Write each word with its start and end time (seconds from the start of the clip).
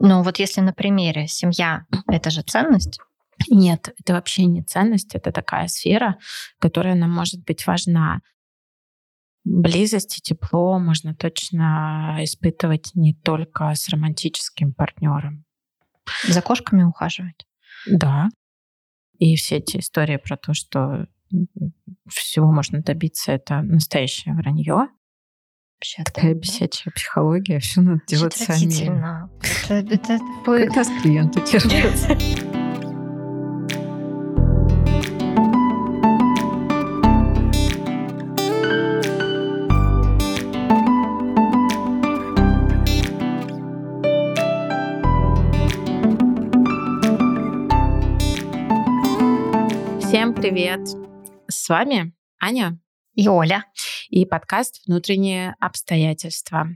Ну 0.00 0.22
вот 0.22 0.38
если 0.38 0.60
на 0.60 0.72
примере 0.72 1.26
семья— 1.26 1.84
это 2.08 2.30
же 2.30 2.42
ценность? 2.42 3.00
Нет, 3.48 3.94
это 3.98 4.14
вообще 4.14 4.44
не 4.46 4.62
ценность, 4.62 5.14
это 5.14 5.32
такая 5.32 5.68
сфера, 5.68 6.18
которая 6.58 6.94
нам 6.94 7.10
может 7.10 7.44
быть 7.44 7.66
важна. 7.66 8.20
Близость 9.44 10.18
и 10.18 10.20
тепло 10.20 10.78
можно 10.78 11.14
точно 11.14 12.18
испытывать 12.20 12.90
не 12.94 13.14
только 13.14 13.72
с 13.74 13.88
романтическим 13.88 14.74
партнером. 14.74 15.44
За 16.26 16.42
кошками 16.42 16.82
ухаживать? 16.82 17.46
Да. 17.86 18.28
И 19.18 19.36
все 19.36 19.56
эти 19.56 19.78
истории 19.78 20.16
про 20.16 20.36
то, 20.36 20.54
что 20.54 21.06
всего 22.08 22.50
можно 22.50 22.82
добиться, 22.82 23.32
это 23.32 23.62
настоящее 23.62 24.34
вранье. 24.34 24.88
Вообще, 25.80 26.02
Такая 26.02 26.34
да? 26.34 26.40
бесячая 26.40 26.92
психология, 26.92 27.60
все 27.60 27.80
надо 27.80 28.02
делать 28.08 28.34
сами. 28.34 28.66
Это, 29.68 29.94
это, 29.94 30.18
Как 30.44 30.74
нас 30.74 30.88
клиенты 31.00 31.40
терпятся. 31.42 32.16
Всем 50.00 50.34
привет! 50.34 50.80
С 51.48 51.68
вами 51.68 52.12
Аня 52.40 52.80
и 53.14 53.28
Оля 53.28 53.64
и 54.10 54.24
подкаст 54.24 54.82
«Внутренние 54.86 55.54
обстоятельства». 55.60 56.68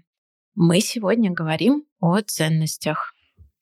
Мы 0.54 0.80
сегодня 0.80 1.30
говорим 1.30 1.84
о 2.00 2.20
ценностях. 2.20 3.14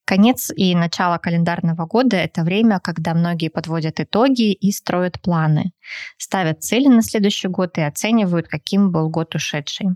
Конец 0.05 0.51
и 0.55 0.75
начало 0.75 1.19
календарного 1.19 1.87
года— 1.87 2.17
это 2.19 2.43
время, 2.43 2.81
когда 2.81 3.15
многие 3.15 3.49
подводят 3.49 4.01
итоги 4.01 4.53
и 4.53 4.73
строят 4.73 5.21
планы, 5.21 5.73
ставят 6.19 6.65
цели 6.65 6.89
на 6.89 7.03
следующий 7.03 7.47
год 7.47 7.79
и 7.79 7.83
оценивают, 7.83 8.49
каким 8.49 8.91
был 8.91 9.09
год 9.09 9.37
ушедший. 9.37 9.91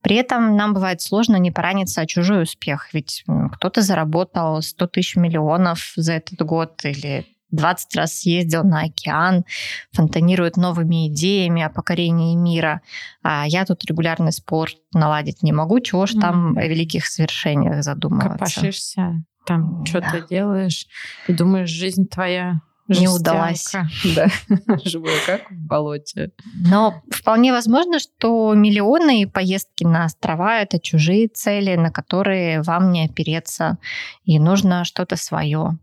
При 0.00 0.16
этом 0.16 0.56
нам 0.56 0.72
бывает 0.72 1.02
сложно 1.02 1.36
не 1.36 1.50
пораниться 1.50 2.00
о 2.00 2.06
чужой 2.06 2.44
успех, 2.44 2.94
ведь 2.94 3.24
кто-то 3.52 3.82
заработал 3.82 4.62
100 4.62 4.86
тысяч 4.86 5.16
миллионов 5.16 5.92
за 5.96 6.14
этот 6.14 6.40
год 6.40 6.82
или 6.84 7.26
20 7.52 7.96
раз 7.96 8.20
съездил 8.20 8.64
на 8.64 8.82
океан, 8.82 9.44
фонтанирует 9.92 10.56
новыми 10.56 11.08
идеями 11.08 11.62
о 11.62 11.70
покорении 11.70 12.34
мира. 12.34 12.82
А 13.22 13.46
я 13.46 13.64
тут 13.64 13.84
регулярный 13.84 14.32
спорт 14.32 14.76
наладить 14.92 15.42
не 15.42 15.52
могу. 15.52 15.80
Чего 15.80 16.06
ж 16.06 16.14
там 16.14 16.56
о 16.56 16.66
великих 16.66 17.06
свершениях 17.06 17.84
задумываться? 17.84 18.38
Копошишься, 18.38 19.22
там 19.46 19.84
что-то 19.86 20.20
да. 20.20 20.26
делаешь 20.28 20.86
и 21.28 21.32
думаешь, 21.32 21.70
жизнь 21.70 22.08
твоя 22.08 22.60
не 22.88 23.08
удалась. 23.08 23.72
Да, 24.16 24.26
живой 24.84 25.12
как 25.26 25.50
в 25.50 25.54
болоте. 25.54 26.32
Но 26.54 27.02
вполне 27.10 27.52
возможно, 27.52 27.98
что 27.98 28.52
миллионы 28.54 29.22
и 29.22 29.26
поездки 29.26 29.84
на 29.84 30.04
острова— 30.04 30.58
это 30.60 30.78
чужие 30.80 31.28
цели, 31.28 31.76
на 31.76 31.90
которые 31.90 32.62
вам 32.62 32.90
не 32.90 33.04
опереться, 33.04 33.78
и 34.24 34.38
нужно 34.38 34.84
что-то 34.84 35.16
свое. 35.16 35.78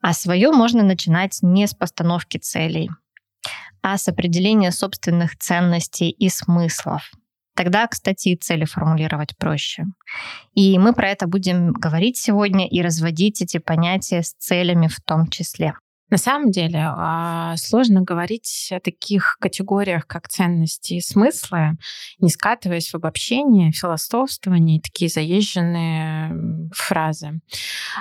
А 0.00 0.12
свое 0.12 0.50
можно 0.50 0.82
начинать 0.82 1.38
не 1.42 1.66
с 1.66 1.74
постановки 1.74 2.38
целей, 2.38 2.90
а 3.82 3.98
с 3.98 4.08
определения 4.08 4.72
собственных 4.72 5.36
ценностей 5.38 6.10
и 6.10 6.28
смыслов. 6.28 7.10
Тогда, 7.56 7.86
кстати, 7.86 8.30
и 8.30 8.36
цели 8.36 8.64
формулировать 8.64 9.36
проще. 9.36 9.84
И 10.54 10.76
мы 10.78 10.92
про 10.92 11.10
это 11.10 11.28
будем 11.28 11.72
говорить 11.72 12.16
сегодня 12.16 12.66
и 12.66 12.82
разводить 12.82 13.42
эти 13.42 13.58
понятия 13.58 14.22
с 14.22 14.32
целями 14.34 14.88
в 14.88 15.00
том 15.00 15.28
числе. 15.28 15.74
На 16.14 16.18
самом 16.18 16.52
деле 16.52 16.78
а, 16.80 17.56
сложно 17.56 18.02
говорить 18.02 18.68
о 18.70 18.78
таких 18.78 19.36
категориях, 19.40 20.06
как 20.06 20.28
ценности 20.28 20.94
и 20.94 21.00
смыслы, 21.00 21.76
не 22.20 22.28
скатываясь 22.28 22.90
в 22.90 22.94
обобщение, 22.94 23.72
философствование 23.72 24.78
и 24.78 24.80
такие 24.80 25.08
заезженные 25.10 26.70
фразы. 26.72 27.40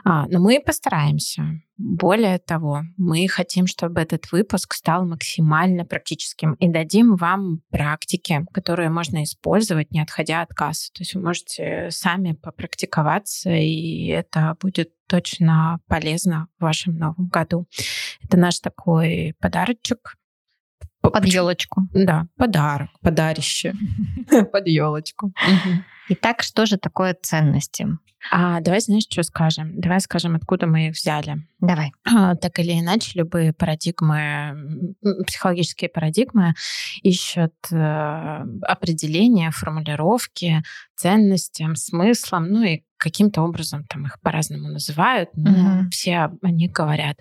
А, 0.06 0.28
но 0.28 0.40
мы 0.40 0.62
постараемся. 0.64 1.60
Более 1.78 2.38
того, 2.38 2.84
мы 2.98 3.28
хотим, 3.28 3.66
чтобы 3.66 4.02
этот 4.02 4.32
выпуск 4.32 4.76
стал 4.76 5.08
максимально 5.08 5.84
практическим 5.84 6.54
и 6.54 6.70
дадим 6.70 7.16
вам 7.16 7.62
практики, 7.72 8.46
которые 8.54 8.92
можно 8.92 9.24
использовать, 9.24 9.90
не 9.90 10.00
отходя 10.00 10.44
от 10.44 10.54
кассы. 10.54 10.92
То 10.94 11.02
есть 11.02 11.16
вы 11.16 11.22
можете 11.22 11.88
сами 11.90 12.34
попрактиковаться, 12.34 13.50
и 13.50 14.06
это 14.06 14.56
будет 14.62 14.92
точно 15.08 15.80
полезно 15.88 16.48
в 16.60 16.64
вашем 16.64 16.98
новом 16.98 17.28
году. 17.28 17.68
Это 18.22 18.38
наш 18.38 18.60
такой 18.60 19.36
подарочек. 19.40 20.16
Под 21.02 21.26
елочку. 21.26 21.82
Да, 21.94 22.28
подарок, 22.38 22.90
подарище. 23.02 23.74
Под 24.52 24.68
елочку. 24.68 25.34
Итак, 26.08 26.44
что 26.44 26.66
же 26.66 26.78
такое 26.78 27.16
ценности? 27.22 27.88
А 28.32 28.62
давай, 28.62 28.80
знаешь, 28.80 29.04
что 29.10 29.24
скажем? 29.24 29.80
Давай 29.80 30.00
скажем, 30.00 30.36
откуда 30.36 30.66
мы 30.66 30.88
их 30.88 30.96
взяли. 30.96 31.46
Давай. 31.60 31.92
А, 32.06 32.36
так 32.36 32.58
или 32.60 32.80
иначе, 32.80 33.20
любые 33.20 33.54
парадигмы, 33.54 34.96
психологические 35.28 35.90
парадигмы 35.90 36.54
ищут 37.02 37.54
э, 37.72 38.46
определения, 38.62 39.52
формулировки 39.52 40.64
ценностям, 40.96 41.76
смыслам, 41.76 42.48
ну 42.48 42.64
и 42.64 42.84
каким-то 43.04 43.42
образом 43.42 43.84
там 43.86 44.06
их 44.06 44.20
по-разному 44.22 44.70
называют, 44.70 45.30
но 45.36 45.52
угу. 45.52 45.90
все 45.92 46.32
они 46.42 46.70
говорят. 46.70 47.18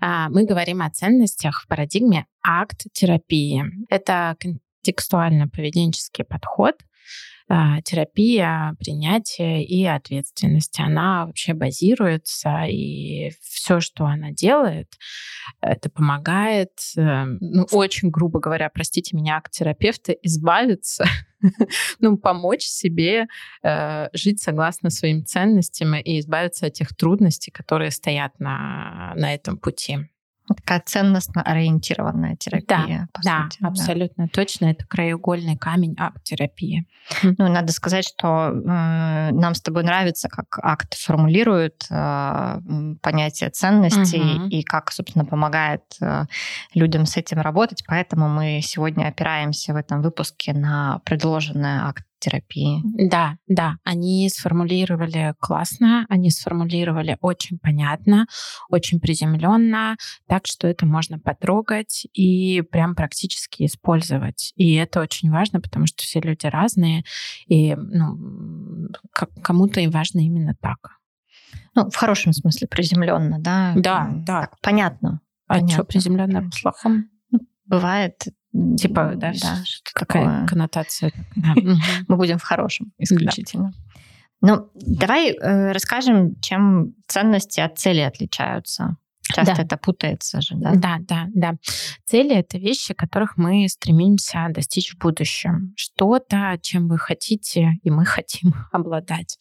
А, 0.00 0.30
мы 0.30 0.46
говорим 0.46 0.80
о 0.80 0.90
ценностях 0.90 1.62
в 1.62 1.68
парадигме 1.68 2.24
акт-терапии. 2.42 3.62
Это 3.90 4.36
контекстуально-поведенческий 4.40 6.24
подход, 6.24 6.76
терапия, 7.48 8.74
принятие 8.78 9.64
и 9.64 9.84
ответственность. 9.84 10.80
Она 10.80 11.26
вообще 11.26 11.54
базируется, 11.54 12.64
и 12.68 13.30
все, 13.40 13.80
что 13.80 14.04
она 14.04 14.32
делает, 14.32 14.88
это 15.60 15.88
помогает, 15.88 16.72
эм, 16.96 17.38
ну, 17.40 17.66
очень 17.70 18.10
грубо 18.10 18.40
говоря, 18.40 18.68
простите 18.68 19.16
меня, 19.16 19.36
акт-терапевты, 19.36 20.18
избавиться, 20.22 21.04
ну, 22.00 22.16
помочь 22.16 22.64
себе 22.64 23.26
э, 23.62 24.08
жить 24.12 24.42
согласно 24.42 24.90
своим 24.90 25.24
ценностям 25.24 25.94
и 25.94 26.20
избавиться 26.20 26.66
от 26.66 26.74
тех 26.74 26.96
трудностей, 26.96 27.50
которые 27.50 27.90
стоят 27.90 28.38
на, 28.40 29.12
на 29.16 29.34
этом 29.34 29.56
пути. 29.56 29.98
Такая 30.54 30.82
ценностно 30.84 31.42
ориентированная 31.42 32.36
терапия. 32.36 33.08
Да, 33.14 33.22
да 33.22 33.46
сути, 33.50 33.64
абсолютно 33.64 34.24
да. 34.24 34.30
точно. 34.32 34.66
Это 34.66 34.86
краеугольный 34.86 35.56
камень 35.56 35.94
акт-терапии. 35.98 36.86
Ну, 37.22 37.48
надо 37.48 37.72
сказать, 37.72 38.06
что 38.06 38.50
э, 38.50 39.30
нам 39.32 39.54
с 39.54 39.60
тобой 39.60 39.82
нравится, 39.84 40.28
как 40.28 40.58
акт 40.62 40.94
формулирует 40.94 41.84
э, 41.90 42.60
понятие 43.02 43.50
ценностей 43.50 44.38
угу. 44.38 44.46
и 44.48 44.62
как, 44.62 44.92
собственно, 44.92 45.24
помогает 45.24 45.82
э, 46.00 46.24
людям 46.74 47.06
с 47.06 47.16
этим 47.16 47.40
работать. 47.40 47.84
Поэтому 47.86 48.28
мы 48.28 48.60
сегодня 48.62 49.06
опираемся 49.06 49.72
в 49.72 49.76
этом 49.76 50.02
выпуске 50.02 50.52
на 50.52 51.00
предложенный 51.04 51.78
акт 51.80 52.04
терапии. 52.18 52.82
Да, 52.84 53.38
да, 53.46 53.76
они 53.84 54.28
сформулировали 54.28 55.34
классно, 55.38 56.06
они 56.08 56.30
сформулировали 56.30 57.18
очень 57.20 57.58
понятно, 57.58 58.26
очень 58.68 59.00
приземленно, 59.00 59.96
так 60.26 60.46
что 60.46 60.66
это 60.66 60.86
можно 60.86 61.18
потрогать 61.18 62.06
и 62.12 62.62
прям 62.62 62.94
практически 62.94 63.66
использовать. 63.66 64.52
И 64.56 64.74
это 64.74 65.00
очень 65.00 65.30
важно, 65.30 65.60
потому 65.60 65.86
что 65.86 66.02
все 66.02 66.20
люди 66.20 66.46
разные, 66.46 67.04
и 67.46 67.74
ну, 67.74 68.88
кому-то 69.42 69.80
и 69.80 69.88
важно 69.88 70.20
именно 70.20 70.54
так. 70.60 70.96
Ну, 71.74 71.90
в 71.90 71.96
хорошем 71.96 72.32
смысле 72.32 72.68
приземленно, 72.68 73.38
да? 73.38 73.72
Да, 73.76 74.08
да. 74.10 74.40
Так, 74.40 74.60
понятно. 74.62 75.20
А 75.46 75.54
понятно. 75.54 75.74
что 75.74 75.84
приземленно 75.84 76.50
в 76.50 76.62
плохом? 76.62 77.10
Ну, 77.30 77.40
бывает 77.66 78.22
Типа, 78.76 79.12
да, 79.16 79.32
да 79.40 79.64
такое. 79.94 80.46
коннотация. 80.46 81.12
Мы 82.08 82.16
будем 82.16 82.38
в 82.38 82.42
хорошем 82.42 82.92
исключительно. 82.98 83.72
Ну, 84.42 84.70
давай 84.74 85.32
э, 85.32 85.72
расскажем, 85.72 86.38
чем 86.40 86.94
ценности 87.08 87.60
от 87.60 87.78
цели 87.78 88.00
отличаются. 88.00 88.96
Часто 89.34 89.56
да. 89.56 89.62
это 89.62 89.76
путается 89.76 90.40
же, 90.40 90.54
да? 90.54 90.74
Да, 90.74 90.98
да, 91.00 91.26
да. 91.34 91.54
Цели— 92.04 92.34
это 92.36 92.58
вещи, 92.58 92.94
которых 92.94 93.36
мы 93.36 93.68
стремимся 93.68 94.46
достичь 94.50 94.94
в 94.94 94.98
будущем. 94.98 95.72
Что-то, 95.76 96.58
чем 96.62 96.88
вы 96.88 96.98
хотите, 96.98 97.72
и 97.82 97.90
мы 97.90 98.04
хотим 98.04 98.54
обладать. 98.72 99.38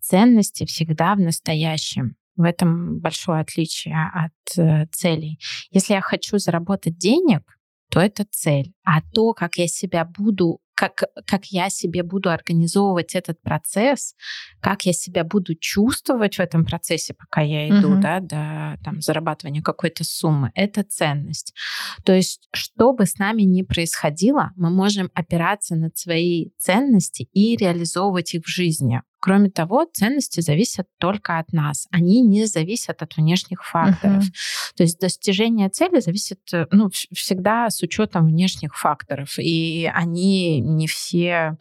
Ценности 0.00 0.64
всегда 0.64 1.14
в 1.14 1.20
настоящем. 1.20 2.14
В 2.36 2.42
этом 2.42 3.00
большое 3.00 3.40
отличие 3.40 3.96
от 3.96 4.58
э, 4.58 4.86
целей. 4.92 5.40
Если 5.70 5.94
я 5.94 6.02
хочу 6.02 6.38
заработать 6.38 6.98
денег, 6.98 7.55
то 7.90 8.00
это 8.00 8.26
цель. 8.30 8.72
А 8.84 9.00
то, 9.12 9.32
как 9.32 9.56
я 9.56 9.66
себя 9.66 10.04
буду 10.04 10.60
как, 10.76 11.04
как 11.26 11.46
я 11.46 11.70
себе 11.70 12.02
буду 12.02 12.30
организовывать 12.30 13.14
этот 13.14 13.40
процесс, 13.40 14.14
как 14.60 14.84
я 14.84 14.92
себя 14.92 15.24
буду 15.24 15.54
чувствовать 15.54 16.36
в 16.36 16.40
этом 16.40 16.66
процессе, 16.66 17.14
пока 17.14 17.40
я 17.40 17.66
иду, 17.68 17.94
угу. 17.94 18.02
да, 18.02 18.20
до 18.20 18.78
там, 18.84 19.00
зарабатывания 19.00 19.62
какой-то 19.62 20.04
суммы, 20.04 20.52
это 20.54 20.84
ценность. 20.84 21.54
То 22.04 22.12
есть, 22.12 22.46
что 22.52 22.92
бы 22.92 23.06
с 23.06 23.18
нами 23.18 23.42
ни 23.42 23.62
происходило, 23.62 24.52
мы 24.54 24.68
можем 24.68 25.10
опираться 25.14 25.76
на 25.76 25.90
свои 25.94 26.50
ценности 26.58 27.28
и 27.32 27.56
реализовывать 27.56 28.34
их 28.34 28.44
в 28.44 28.48
жизни. 28.48 29.00
Кроме 29.26 29.50
того, 29.50 29.84
ценности 29.92 30.40
зависят 30.40 30.86
только 30.98 31.40
от 31.40 31.52
нас. 31.52 31.88
Они 31.90 32.20
не 32.20 32.46
зависят 32.46 33.02
от 33.02 33.16
внешних 33.16 33.64
факторов. 33.64 34.22
Uh-huh. 34.22 34.76
То 34.76 34.84
есть 34.84 35.00
достижение 35.00 35.68
цели 35.68 35.98
зависит 35.98 36.38
э, 36.52 36.68
ну, 36.70 36.90
всегда 37.12 37.68
с 37.68 37.82
учетом 37.82 38.28
внешних 38.28 38.78
факторов. 38.78 39.36
И 39.40 39.90
они 39.92 40.60
не 40.60 40.86
все 40.86 41.56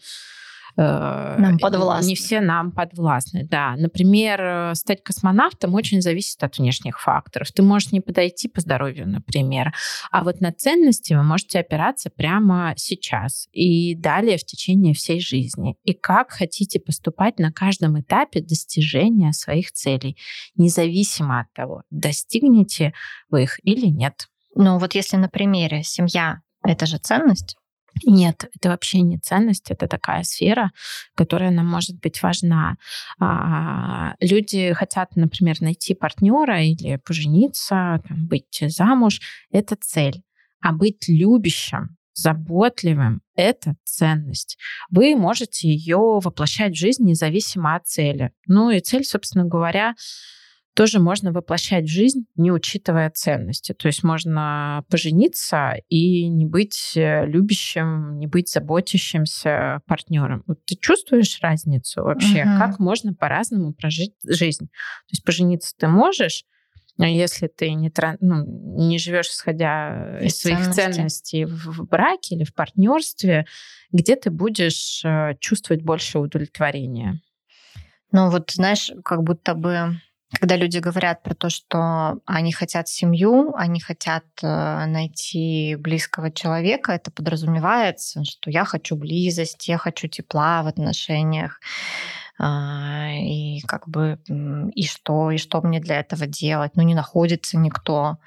нам 0.77 1.57
подвластны. 1.57 2.10
Не 2.10 2.16
все 2.16 2.42
нам 2.42 2.72
подвластны, 2.72 3.48
да. 3.50 3.75
Например, 3.77 4.42
э, 4.42 4.75
стать 4.75 5.04
космонавтом 5.04 5.74
очень 5.74 6.01
зависит 6.01 6.44
от 6.44 6.57
внешних 6.57 7.00
факторов. 7.00 7.51
Ты 7.51 7.63
можешь 7.63 7.92
не 7.92 8.01
подойти 8.01 8.48
по 8.48 8.62
здоровью, 8.62 9.07
например. 9.07 9.74
А 10.12 10.24
вот 10.24 10.42
на 10.42 10.51
ценности 10.51 11.13
вы 11.13 11.24
можете 11.24 11.60
опираться 11.60 12.10
прямо 12.10 12.74
сейчас 12.75 13.48
и 13.54 13.95
далее 13.95 14.38
в 14.38 14.44
течение 14.44 14.94
всей 14.94 15.22
жизни. 15.22 15.75
И 15.83 15.94
как 15.94 16.31
хотите 16.31 16.80
поступать 16.80 17.39
на 17.39 17.51
каждом 17.51 18.00
этапе 18.00 18.42
достижения 18.42 19.31
своих 19.31 19.72
целей, 19.72 20.18
независимо 20.56 21.42
от 21.42 21.54
того, 21.54 21.83
достигнете 21.89 22.94
вы 23.30 23.44
их 23.44 23.60
или 23.63 23.88
нет. 23.88 24.27
Ну 24.56 24.77
вот 24.77 24.95
если 24.95 25.18
на 25.18 25.30
примере 25.30 25.83
семья— 25.83 26.42
это 26.63 26.86
же 26.86 26.98
ценность, 26.98 27.57
нет, 28.03 28.50
это 28.56 28.69
вообще 28.69 29.01
не 29.01 29.18
ценность, 29.18 29.71
это 29.71 29.88
такая 29.88 30.24
сфера, 30.24 30.71
которая 31.15 31.51
нам 31.51 31.68
может 31.68 32.00
быть 32.00 32.21
важна. 32.21 32.75
А, 33.19 34.15
люди 34.19 34.74
хотят, 34.74 35.15
например, 35.15 35.62
найти 35.62 35.94
партнера 35.94 36.62
или 36.62 36.97
пожениться, 36.97 38.01
там, 38.07 38.27
быть 38.27 38.63
замуж. 38.68 39.21
Это 39.51 39.75
цель. 39.80 40.24
А 40.62 40.74
быть 40.74 41.07
любящим, 41.07 41.95
заботливым— 42.15 43.21
это 43.36 43.75
ценность. 43.83 44.57
Вы 44.89 45.15
можете 45.15 45.68
ее 45.68 45.98
воплощать 45.98 46.74
в 46.74 46.80
жизнь 46.80 47.03
независимо 47.03 47.75
от 47.75 47.86
цели. 47.86 48.31
Ну 48.48 48.71
и 48.71 48.80
цель, 48.80 49.03
собственно 49.03 49.45
говоря, 49.45 49.95
тоже 50.75 51.00
можно 51.00 51.31
воплощать 51.31 51.86
в 51.86 51.92
жизнь, 51.92 52.25
не 52.36 52.51
учитывая 52.51 53.10
ценности. 53.10 53.74
То 53.74 53.88
есть 53.88 54.04
можно 54.04 54.83
пожениться 54.89 55.75
и 55.88 56.27
не 56.27 56.45
быть 56.45 56.92
э, 56.95 57.25
любящим, 57.25 58.19
не 58.19 58.27
быть 58.27 58.50
заботящимся 58.50 59.81
партнером. 59.88 60.44
Вот 60.48 60.66
ты 60.66 60.75
чувствуешь 60.75 61.39
разницу 61.42 62.04
вообще? 62.04 62.42
Угу. 62.42 62.57
Как 62.60 62.80
можно 62.80 63.13
по-разному 63.13 63.74
прожить 63.74 64.16
жизнь? 64.25 64.66
То 64.66 65.12
есть 65.12 65.24
пожениться 65.24 65.74
ты 65.77 65.88
можешь, 65.88 66.44
но 66.98 67.06
если 67.06 67.48
ты 67.48 67.72
не, 67.74 67.92
ну, 68.19 68.45
не 68.77 69.00
живешь, 69.00 69.27
исходя 69.27 70.19
из, 70.19 70.33
из 70.33 70.39
своих 70.42 70.72
ценностей 70.72 71.45
в 71.45 71.88
браке 71.88 72.36
или 72.36 72.44
в 72.44 72.54
партнерстве, 72.54 73.45
где 73.94 74.18
ты 74.18 74.30
будешь 74.30 75.04
э, 75.06 75.36
чувствовать 75.39 75.83
больше 75.83 76.19
удовлетворения? 76.19 77.22
Ну 78.12 78.30
вот, 78.30 78.51
знаешь, 78.51 78.92
как 79.04 79.24
будто 79.24 79.56
бы 79.56 80.00
когда 80.39 80.56
люди 80.56 80.80
говорят 80.80 81.24
про 81.24 81.36
то, 81.36 81.50
что 81.50 82.19
они 82.25 82.51
хотят 82.51 82.88
семью, 82.88 83.54
они 83.56 83.80
хотят 83.80 84.25
э, 84.42 84.86
найти 84.86 85.75
близкого 85.75 86.31
человека, 86.31 86.94
это 86.94 87.12
подразумевается, 87.12 88.24
что 88.24 88.50
я 88.50 88.66
хочу 88.66 88.95
близость, 88.95 89.68
я 89.68 89.77
хочу 89.77 90.07
тепла 90.07 90.63
в 90.63 90.68
отношениях. 90.68 91.60
А, 92.38 93.12
и 93.13 93.62
как 93.62 93.88
бы 93.88 94.19
и 94.74 94.86
что, 94.86 95.31
и 95.31 95.38
что 95.38 95.62
мне 95.62 95.80
для 95.80 96.00
этого 96.00 96.27
делать? 96.27 96.75
Ну, 96.75 96.83
не 96.83 96.95
находится 96.95 97.57
никто, 97.57 98.18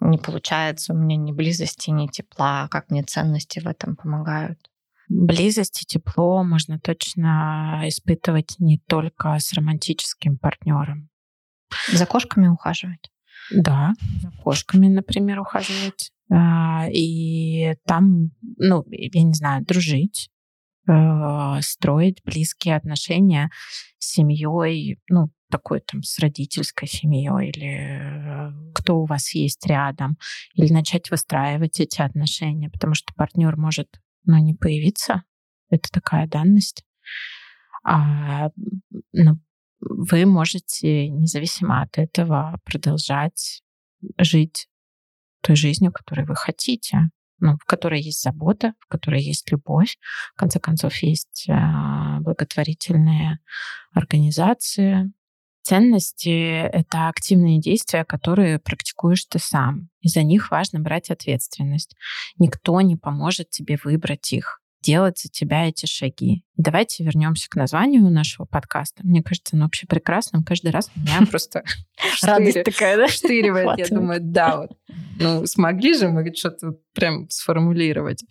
не 0.00 0.18
получается 0.18 0.92
у 0.92 0.96
меня 0.96 1.16
ни 1.16 1.32
близости, 1.32 1.90
ни 1.90 2.06
тепла. 2.06 2.68
Как 2.70 2.90
мне 2.90 3.02
ценности 3.02 3.60
в 3.60 3.66
этом 3.66 3.96
помогают? 3.96 4.58
Близость 5.08 5.82
и 5.82 5.86
тепло 5.86 6.42
можно 6.42 6.78
точно 6.80 7.82
испытывать 7.84 8.56
не 8.58 8.78
только 8.78 9.38
с 9.38 9.52
романтическим 9.52 10.36
партнером. 10.36 11.08
За 11.92 12.06
кошками 12.06 12.48
ухаживать? 12.48 13.10
Да, 13.50 13.94
за 14.20 14.30
кошками, 14.42 14.88
например, 14.88 15.40
ухаживать. 15.40 16.10
А, 16.30 16.86
и 16.90 17.76
там, 17.86 18.30
ну, 18.58 18.84
я 18.90 19.22
не 19.22 19.34
знаю, 19.34 19.64
дружить, 19.64 20.30
э, 20.88 21.60
строить 21.60 22.22
близкие 22.24 22.76
отношения 22.76 23.50
с 23.98 24.12
семьей, 24.12 24.98
ну, 25.08 25.30
такой 25.50 25.80
там 25.80 26.02
с 26.02 26.18
родительской 26.18 26.88
семьей 26.88 27.50
или 27.50 28.50
э, 28.50 28.72
кто 28.74 29.00
у 29.00 29.06
вас 29.06 29.32
есть 29.34 29.64
рядом, 29.66 30.18
или 30.54 30.72
начать 30.72 31.10
выстраивать 31.10 31.78
эти 31.78 32.00
отношения, 32.00 32.68
потому 32.70 32.94
что 32.94 33.14
партнер 33.14 33.56
может, 33.56 33.88
ну, 34.24 34.36
не 34.38 34.54
появиться, 34.54 35.22
это 35.70 35.88
такая 35.90 36.26
данность. 36.26 36.84
А, 37.84 38.50
ну, 39.12 39.38
вы 39.80 40.26
можете 40.26 41.08
независимо 41.08 41.82
от 41.82 41.98
этого 41.98 42.58
продолжать 42.64 43.62
жить 44.18 44.68
той 45.42 45.56
жизнью, 45.56 45.92
которой 45.92 46.26
вы 46.26 46.34
хотите, 46.34 47.10
ну, 47.38 47.56
в 47.56 47.64
которой 47.64 48.00
есть 48.00 48.22
забота, 48.22 48.74
в 48.80 48.86
которой 48.86 49.22
есть 49.22 49.50
любовь. 49.50 49.98
В 50.34 50.38
конце 50.38 50.58
концов, 50.58 50.96
есть 51.02 51.46
э, 51.48 52.20
благотворительные 52.20 53.38
организации. 53.92 55.12
Ценности— 55.62 56.60
это 56.72 57.08
активные 57.08 57.60
действия, 57.60 58.04
которые 58.04 58.58
практикуешь 58.58 59.24
ты 59.24 59.38
сам. 59.38 59.88
И 60.00 60.08
за 60.08 60.22
них 60.22 60.50
важно 60.50 60.80
брать 60.80 61.10
ответственность. 61.10 61.96
Никто 62.38 62.80
не 62.80 62.96
поможет 62.96 63.50
тебе 63.50 63.76
выбрать 63.82 64.32
их 64.32 64.60
делать 64.80 65.18
за 65.18 65.28
тебя 65.28 65.68
эти 65.68 65.86
шаги. 65.86 66.45
Давайте 66.56 67.04
вернемся 67.04 67.48
к 67.50 67.56
названию 67.56 68.10
нашего 68.10 68.46
подкаста. 68.46 69.02
Мне 69.04 69.22
кажется, 69.22 69.56
оно 69.56 69.64
вообще 69.66 69.86
прекрасным. 69.86 70.42
Каждый 70.42 70.70
раз 70.70 70.90
меня 70.96 71.26
просто 71.30 71.62
радость 72.22 72.64
такая, 72.64 72.96
да? 72.96 73.08
штыривает. 73.08 73.78
Я 73.78 73.86
думаю, 73.88 74.20
да, 74.22 74.60
вот. 74.60 74.70
Ну, 75.18 75.46
смогли 75.46 75.94
же 75.94 76.08
мы 76.08 76.34
что-то 76.34 76.76
прям 76.94 77.28
сформулировать. 77.30 78.24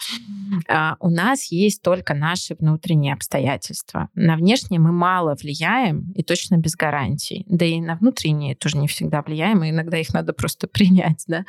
А, 0.67 0.95
у 0.99 1.09
нас 1.09 1.51
есть 1.51 1.81
только 1.81 2.13
наши 2.13 2.55
внутренние 2.55 3.13
обстоятельства. 3.13 4.09
На 4.15 4.35
внешние 4.35 4.79
мы 4.79 4.91
мало 4.91 5.35
влияем 5.35 6.11
и 6.13 6.23
точно 6.23 6.57
без 6.57 6.75
гарантий. 6.75 7.45
Да 7.47 7.65
и 7.65 7.79
на 7.79 7.95
внутренние 7.95 8.55
тоже 8.55 8.77
не 8.77 8.87
всегда 8.87 9.21
влияем, 9.21 9.63
и 9.63 9.69
иногда 9.69 9.97
их 9.97 10.13
надо 10.13 10.33
просто 10.33 10.67
принять. 10.71 11.23
Да? 11.27 11.45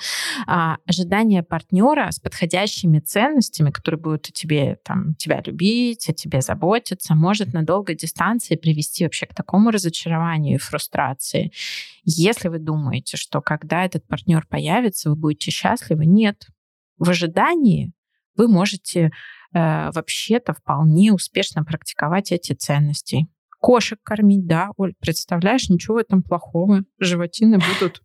А, 0.47 0.77
ожидание 0.87 1.43
партнера 1.43 2.11
с 2.11 2.19
подходящими 2.19 2.99
ценностями, 2.99 3.71
которые 3.71 4.01
будут 4.01 4.29
о 4.29 4.33
тебе, 4.33 4.79
там, 4.85 5.15
тебя 5.15 5.43
любить, 5.45 6.09
о 6.09 6.13
тебе 6.13 6.41
заботиться, 6.41 6.66
может 7.15 7.53
на 7.53 7.63
долгой 7.63 7.97
дистанции 7.97 8.57
привести 8.57 9.05
вообще 9.05 9.27
к 9.27 9.35
такому 9.35 9.71
разочарованию 9.71 10.55
и 10.55 10.59
фрустрации. 10.59 11.53
Если 12.05 12.49
вы 12.49 12.59
думаете, 12.59 13.17
что 13.17 13.41
когда 13.41 13.85
этот 13.85 14.07
партнер 14.07 14.47
появится, 14.47 15.11
вы 15.11 15.17
будете 15.17 15.51
счастливы, 15.51 16.07
нет, 16.07 16.47
в 16.99 17.11
ожидании 17.11 17.93
вы 18.37 18.49
можете 18.49 19.11
э, 19.53 19.91
вообще-то 19.91 20.55
вполне 20.55 21.13
успешно 21.13 21.65
практиковать 21.65 22.33
эти 22.33 22.53
ценности. 22.53 23.27
Кошек 23.61 23.99
кормить, 24.03 24.47
да, 24.47 24.71
Оль, 24.77 24.95
представляешь, 25.01 25.69
ничего 25.69 25.97
в 25.97 26.01
этом 26.01 26.23
плохого. 26.23 26.85
Животины 26.99 27.59
будут 27.59 28.03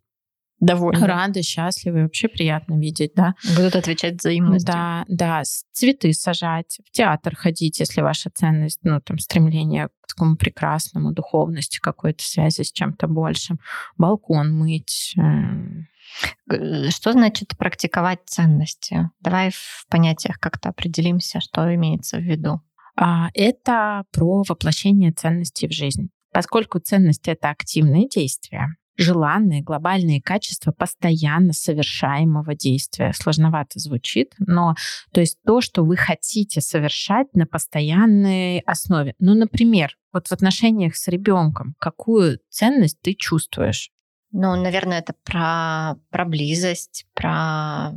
довольны. 0.62 1.06
Рады, 1.06 1.42
счастливы, 1.42 2.02
вообще 2.02 2.28
приятно 2.28 2.78
видеть, 2.78 3.12
да. 3.14 3.34
Будут 3.56 3.76
отвечать 3.76 4.14
взаимностью. 4.14 4.72
Да, 4.72 5.04
да, 5.08 5.42
цветы 5.72 6.12
сажать, 6.12 6.78
в 6.86 6.90
театр 6.92 7.34
ходить, 7.36 7.80
если 7.80 8.00
ваша 8.00 8.30
ценность, 8.30 8.80
ну, 8.82 9.00
там, 9.00 9.18
стремление 9.18 9.88
к 9.88 10.08
такому 10.08 10.36
прекрасному, 10.36 11.12
духовности 11.12 11.78
какой-то 11.80 12.22
связи 12.24 12.62
с 12.62 12.72
чем-то 12.72 13.08
большим, 13.08 13.58
балкон 13.98 14.54
мыть, 14.54 15.14
э, 15.18 16.90
что 16.90 17.12
значит 17.12 17.56
практиковать 17.56 18.20
ценности? 18.26 19.10
Давай 19.20 19.50
в 19.50 19.86
понятиях 19.88 20.38
как-то 20.38 20.68
определимся, 20.68 21.40
что 21.40 21.74
имеется 21.74 22.18
в 22.18 22.22
виду. 22.22 22.60
А, 22.96 23.28
это 23.34 24.04
про 24.12 24.42
воплощение 24.46 25.12
ценностей 25.12 25.68
в 25.68 25.72
жизнь. 25.72 26.10
Поскольку 26.32 26.78
ценность— 26.78 27.28
это 27.28 27.50
активные 27.50 28.08
действия, 28.08 28.76
желанные 29.02 29.62
глобальные 29.62 30.22
качества 30.22 30.72
постоянно 30.72 31.52
совершаемого 31.52 32.54
действия. 32.54 33.12
Сложновато 33.14 33.78
звучит, 33.78 34.34
но 34.38 34.74
то 35.12 35.20
есть 35.20 35.38
то, 35.44 35.60
что 35.60 35.84
вы 35.84 35.96
хотите 35.96 36.60
совершать 36.60 37.34
на 37.34 37.46
постоянной 37.46 38.60
основе. 38.60 39.14
Ну, 39.18 39.34
например, 39.34 39.96
вот 40.12 40.28
в 40.28 40.32
отношениях 40.32 40.96
с 40.96 41.08
ребенком, 41.08 41.74
какую 41.78 42.38
ценность 42.48 43.00
ты 43.00 43.14
чувствуешь? 43.14 43.90
Ну, 44.32 44.56
наверное, 44.56 45.00
это 45.00 45.14
про, 45.24 45.96
про 46.10 46.24
близость, 46.24 47.06
про 47.12 47.92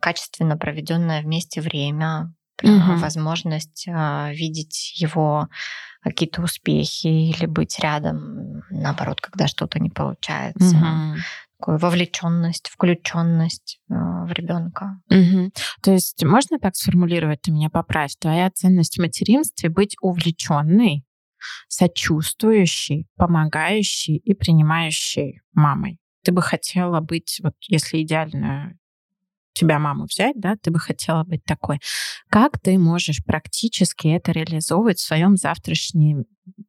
качественно 0.00 0.56
проведенное 0.56 1.22
вместе 1.22 1.60
время, 1.60 2.32
угу. 2.62 2.96
возможность 2.96 3.86
э, 3.88 4.32
видеть 4.32 4.92
его 5.00 5.48
какие-то 6.02 6.42
успехи 6.42 7.06
или 7.06 7.46
быть 7.46 7.78
рядом, 7.80 8.62
наоборот, 8.70 9.20
когда 9.20 9.48
что-то 9.48 9.78
не 9.80 9.90
получается. 9.90 10.76
Угу 10.76 11.16
такую 11.58 11.78
вовлеченность, 11.78 12.68
включенность 12.68 13.80
э, 13.88 13.94
в 13.94 14.32
ребенка. 14.32 15.00
Угу. 15.10 15.52
То 15.82 15.92
есть 15.92 16.22
можно 16.24 16.58
так 16.58 16.76
сформулировать, 16.76 17.42
ты 17.42 17.50
меня 17.50 17.70
поправь, 17.70 18.14
твоя 18.18 18.50
ценность 18.50 18.98
в 18.98 19.00
материнстве 19.00 19.70
быть 19.70 19.96
увлеченной, 20.00 21.04
сочувствующей, 21.68 23.06
помогающей 23.16 24.16
и 24.16 24.34
принимающей 24.34 25.40
мамой. 25.52 25.98
Ты 26.24 26.32
бы 26.32 26.42
хотела 26.42 27.00
быть, 27.00 27.40
вот 27.42 27.54
если 27.68 28.02
идеально 28.02 28.76
тебя 29.56 29.78
маму 29.78 30.04
взять, 30.04 30.38
да, 30.38 30.56
ты 30.60 30.70
бы 30.70 30.78
хотела 30.78 31.24
быть 31.24 31.44
такой. 31.44 31.80
Как 32.28 32.60
ты 32.60 32.78
можешь 32.78 33.24
практически 33.24 34.08
это 34.08 34.32
реализовывать 34.32 34.98
в 34.98 35.06
своем 35.06 35.36
завтрашнем 35.36 36.24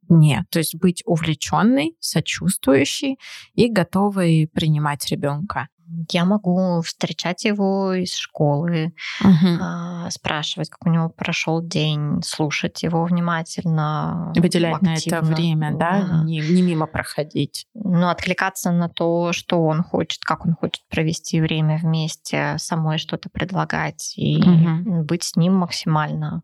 дне? 0.09 0.45
То 0.49 0.59
есть 0.59 0.75
быть 0.75 1.03
увлеченной, 1.05 1.95
сочувствующей 1.99 3.19
и 3.53 3.69
готовой 3.69 4.49
принимать 4.53 5.05
ребенка. 5.07 5.67
Я 6.11 6.25
могу 6.25 6.81
встречать 6.81 7.45
его 7.45 7.93
из 7.93 8.13
школы, 8.13 8.93
угу. 9.21 10.09
спрашивать, 10.09 10.69
как 10.69 10.85
у 10.85 10.89
него 10.89 11.09
прошел 11.09 11.61
день, 11.61 12.21
слушать 12.23 12.83
его 12.83 13.05
внимательно. 13.05 14.33
Выделять 14.35 14.75
активно. 14.75 14.89
на 14.91 14.95
это 14.95 15.21
время, 15.21 15.71
да, 15.77 16.03
да. 16.03 16.23
Не, 16.23 16.39
не 16.39 16.61
мимо 16.61 16.87
проходить. 16.87 17.67
Ну, 17.73 18.09
откликаться 18.09 18.71
на 18.71 18.89
то, 18.89 19.31
что 19.33 19.63
он 19.63 19.83
хочет, 19.83 20.21
как 20.23 20.45
он 20.45 20.55
хочет 20.55 20.83
провести 20.89 21.39
время 21.39 21.77
вместе, 21.77 22.55
самой 22.57 22.97
что-то 22.97 23.29
предлагать 23.29 24.13
и 24.17 24.41
угу. 24.41 25.03
быть 25.03 25.23
с 25.23 25.35
ним 25.35 25.55
максимально 25.55 26.43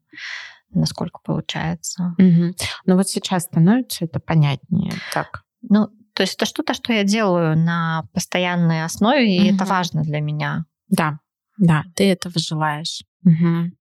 насколько 0.75 1.19
получается. 1.23 2.15
Угу. 2.17 2.55
Ну 2.85 2.95
вот 2.95 3.07
сейчас 3.07 3.43
становится 3.43 4.05
это 4.05 4.19
понятнее. 4.19 4.93
Так. 5.13 5.43
Ну, 5.61 5.89
то 6.13 6.21
есть 6.21 6.35
это 6.35 6.45
что-то, 6.45 6.73
что 6.73 6.93
я 6.93 7.03
делаю 7.03 7.57
на 7.57 8.03
постоянной 8.13 8.83
основе, 8.83 9.35
и 9.35 9.49
угу. 9.49 9.55
это 9.55 9.65
важно 9.65 10.03
для 10.03 10.19
меня. 10.19 10.65
Да, 10.87 11.19
да, 11.57 11.83
ты 11.95 12.09
этого 12.09 12.39
желаешь. 12.39 13.03
Угу. 13.25 13.71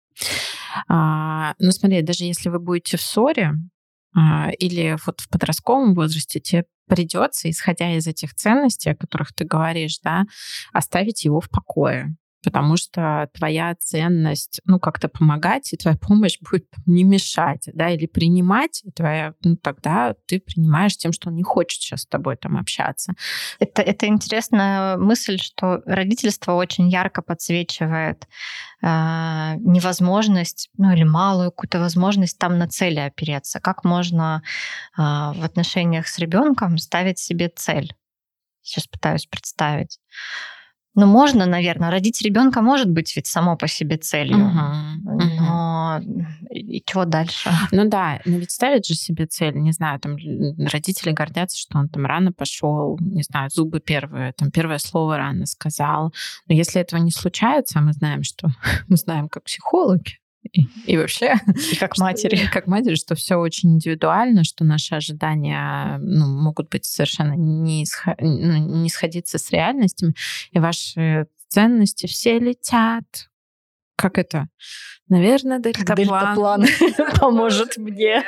А, 0.89 1.55
ну 1.59 1.71
смотри, 1.73 2.03
даже 2.03 2.25
если 2.25 2.49
вы 2.49 2.59
будете 2.59 2.97
в 2.97 3.03
ссоре 3.03 3.53
а, 4.15 4.51
или 4.59 4.97
вот 5.07 5.21
в 5.21 5.29
подростковом 5.29 5.95
возрасте, 5.95 6.41
тебе 6.41 6.65
придется, 6.87 7.51
исходя 7.51 7.95
из 7.97 8.07
этих 8.07 8.35
ценностей, 8.35 8.91
о 8.91 8.97
которых 8.97 9.33
ты 9.33 9.45
говоришь, 9.45 9.99
да, 10.03 10.25
оставить 10.73 11.25
его 11.25 11.41
в 11.41 11.49
покое 11.49 12.17
потому 12.43 12.77
что 12.77 13.29
твоя 13.35 13.75
ценность, 13.75 14.61
ну, 14.65 14.79
как-то 14.79 15.09
помогать, 15.09 15.73
и 15.73 15.77
твоя 15.77 15.97
помощь 15.97 16.39
будет 16.41 16.67
не 16.87 17.05
мешать, 17.05 17.69
да, 17.73 17.91
или 17.91 18.07
принимать, 18.07 18.83
и 18.85 18.91
твоя, 18.91 19.35
ну, 19.43 19.57
тогда 19.57 20.15
ты 20.27 20.41
принимаешь 20.41 20.97
тем, 20.97 21.13
что 21.13 21.29
он 21.29 21.37
не 21.37 21.43
хочет 21.43 21.81
сейчас 21.81 22.03
с 22.03 22.07
тобой 22.07 22.37
там 22.37 22.57
общаться. 22.57 23.15
Это, 23.59 23.83
это 23.83 24.07
интересная 24.07 24.97
мысль, 24.97 25.39
что 25.39 25.83
родительство 25.87 26.53
очень 26.53 26.89
ярко 26.89 27.23
подсвечивает 27.23 28.27
э, 28.83 28.87
невозможность, 29.59 30.71
ну, 30.77 30.93
или 30.93 31.05
малую 31.05 31.51
какую-то 31.51 31.81
возможность 31.81 32.39
там 32.39 32.59
на 32.59 32.69
цели 32.69 32.99
опереться. 32.99 33.61
Как 33.61 33.85
можно 33.85 34.43
э, 34.97 35.01
в 35.01 35.45
отношениях 35.45 36.09
с 36.09 36.19
ребенком 36.19 36.79
ставить 36.79 37.19
себе 37.19 37.49
цель? 37.49 37.95
Сейчас 38.63 38.87
пытаюсь 38.87 39.27
представить. 39.27 39.99
Ну, 40.95 41.07
можно, 41.07 41.47
наверное, 41.47 41.91
родить 41.91 42.21
ребенка 42.23 42.61
может 42.61 42.91
быть 42.91 43.17
ведь 43.17 43.27
само 43.27 43.57
по 43.57 43.67
себе 43.67 43.97
целью. 43.97 44.47
Угу, 44.47 45.23
но 45.41 46.01
и 46.51 46.83
чего 46.85 47.05
дальше? 47.07 47.51
Ну 47.71 47.89
да, 47.89 48.21
но 48.27 48.37
ведь 48.37 48.51
ставят 48.51 48.85
же 48.85 48.95
себе 48.95 49.27
цель, 49.27 49.57
не 49.57 49.73
знаю, 49.73 49.99
там 50.01 50.17
родители 50.71 51.13
гордятся, 51.13 51.59
что 51.59 51.79
он 51.79 51.89
там 51.89 52.05
рано 52.05 52.33
пошел, 52.33 52.99
не 53.01 53.23
знаю, 53.23 53.49
зубы 53.51 53.81
первые, 53.81 54.33
там 54.33 54.51
первое 54.51 54.79
слово 54.79 55.17
рано 55.17 55.47
сказал. 55.47 56.13
Но 56.47 56.55
если 56.55 56.81
этого 56.81 57.01
не 57.01 57.11
случается, 57.11 57.79
а 57.79 57.83
мы 57.83 57.93
знаем, 57.93 58.23
что 58.23 58.49
мы 58.89 58.97
знаем 58.97 59.29
как 59.29 59.45
психологи, 59.45 60.19
и, 60.51 60.67
и 60.87 60.97
вообще 60.97 61.35
и 61.73 61.77
как 61.77 61.97
матери, 61.99 62.37
что, 62.37 62.51
как 62.51 62.67
матери, 62.67 62.95
что 62.97 63.15
все 63.15 63.37
очень 63.37 63.75
индивидуально, 63.75 64.45
что 64.45 64.65
наши 64.65 64.95
ожидания 64.95 65.99
ну, 65.99 66.27
могут 66.27 66.69
быть 66.69 66.85
совершенно 66.85 67.35
не, 67.35 67.85
исход, 67.85 68.15
ну, 68.21 68.81
не 68.81 68.89
сходиться 68.91 69.39
с 69.39 69.51
реальностями, 69.51 70.15
и 70.51 70.59
ваши 70.59 71.27
ценности 71.49 72.07
все 72.07 72.39
летят. 72.39 73.29
Как 73.97 74.19
это? 74.19 74.49
Наверное, 75.09 75.59
дельтаплан. 75.59 75.97
Дельтаплан 75.97 76.67
поможет 77.21 77.77
мне. 77.77 78.25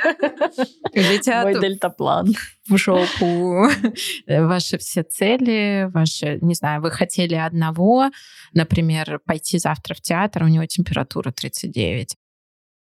Летят 0.93 1.45
Мой 1.45 1.61
дельтаплан. 1.61 2.35
В 2.69 2.77
жопу. 2.77 3.69
Ваши 4.27 4.79
все 4.79 5.03
цели, 5.03 5.89
ваши, 5.93 6.39
не 6.43 6.55
знаю, 6.55 6.83
вы 6.83 6.91
хотели 6.91 7.35
одного, 7.35 8.11
например, 8.53 9.21
пойти 9.25 9.59
завтра 9.59 9.95
в 9.95 10.01
театр, 10.01 10.43
у 10.45 10.49
него 10.49 10.67
температура 10.67 11.31
39. 11.31 12.17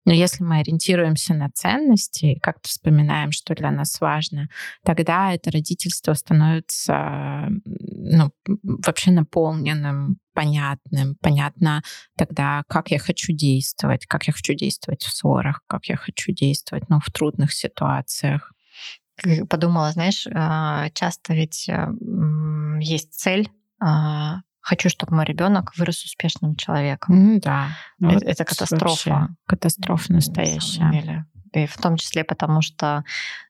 Но 0.05 0.13
если 0.13 0.43
мы 0.43 0.59
ориентируемся 0.59 1.33
на 1.33 1.49
ценности, 1.49 2.39
как-то 2.41 2.67
вспоминаем, 2.67 3.31
что 3.31 3.53
для 3.53 3.71
нас 3.71 4.01
важно, 4.01 4.47
тогда 4.83 5.33
это 5.33 5.51
родительство 5.51 6.13
становится 6.13 7.47
ну, 7.65 8.31
вообще 8.63 9.11
наполненным, 9.11 10.17
понятным. 10.33 11.15
Понятно 11.21 11.83
тогда, 12.17 12.63
как 12.67 12.89
я 12.91 12.99
хочу 12.99 13.33
действовать, 13.33 14.05
как 14.07 14.25
я 14.27 14.33
хочу 14.33 14.53
действовать 14.53 15.03
в 15.03 15.11
ссорах, 15.11 15.61
как 15.67 15.85
я 15.85 15.97
хочу 15.97 16.31
действовать 16.31 16.89
ну, 16.89 16.99
в 16.99 17.11
трудных 17.11 17.53
ситуациях. 17.53 18.53
Подумала, 19.49 19.91
знаешь, 19.91 20.27
а, 20.33 20.89
часто 20.91 21.33
ведь 21.33 21.69
э, 21.69 21.87
есть 22.79 23.13
цель 23.13 23.49
а, 23.79 24.39
хочу, 24.61 24.89
чтобы 24.89 25.15
мой 25.15 25.25
ребенок 25.25 25.73
вырос 25.77 26.03
успешным 26.03 26.55
человеком. 26.55 27.35
Mm, 27.35 27.41
да. 27.41 27.69
Это, 27.99 28.13
вот 28.13 28.23
это 28.23 28.45
катастрофа. 28.45 29.29
Катастрофа 29.45 30.13
настоящая. 30.13 31.25
И 31.53 31.65
в 31.65 31.77
том 31.77 31.97
числе 31.97 32.23
потому, 32.23 32.61
что 32.61 33.03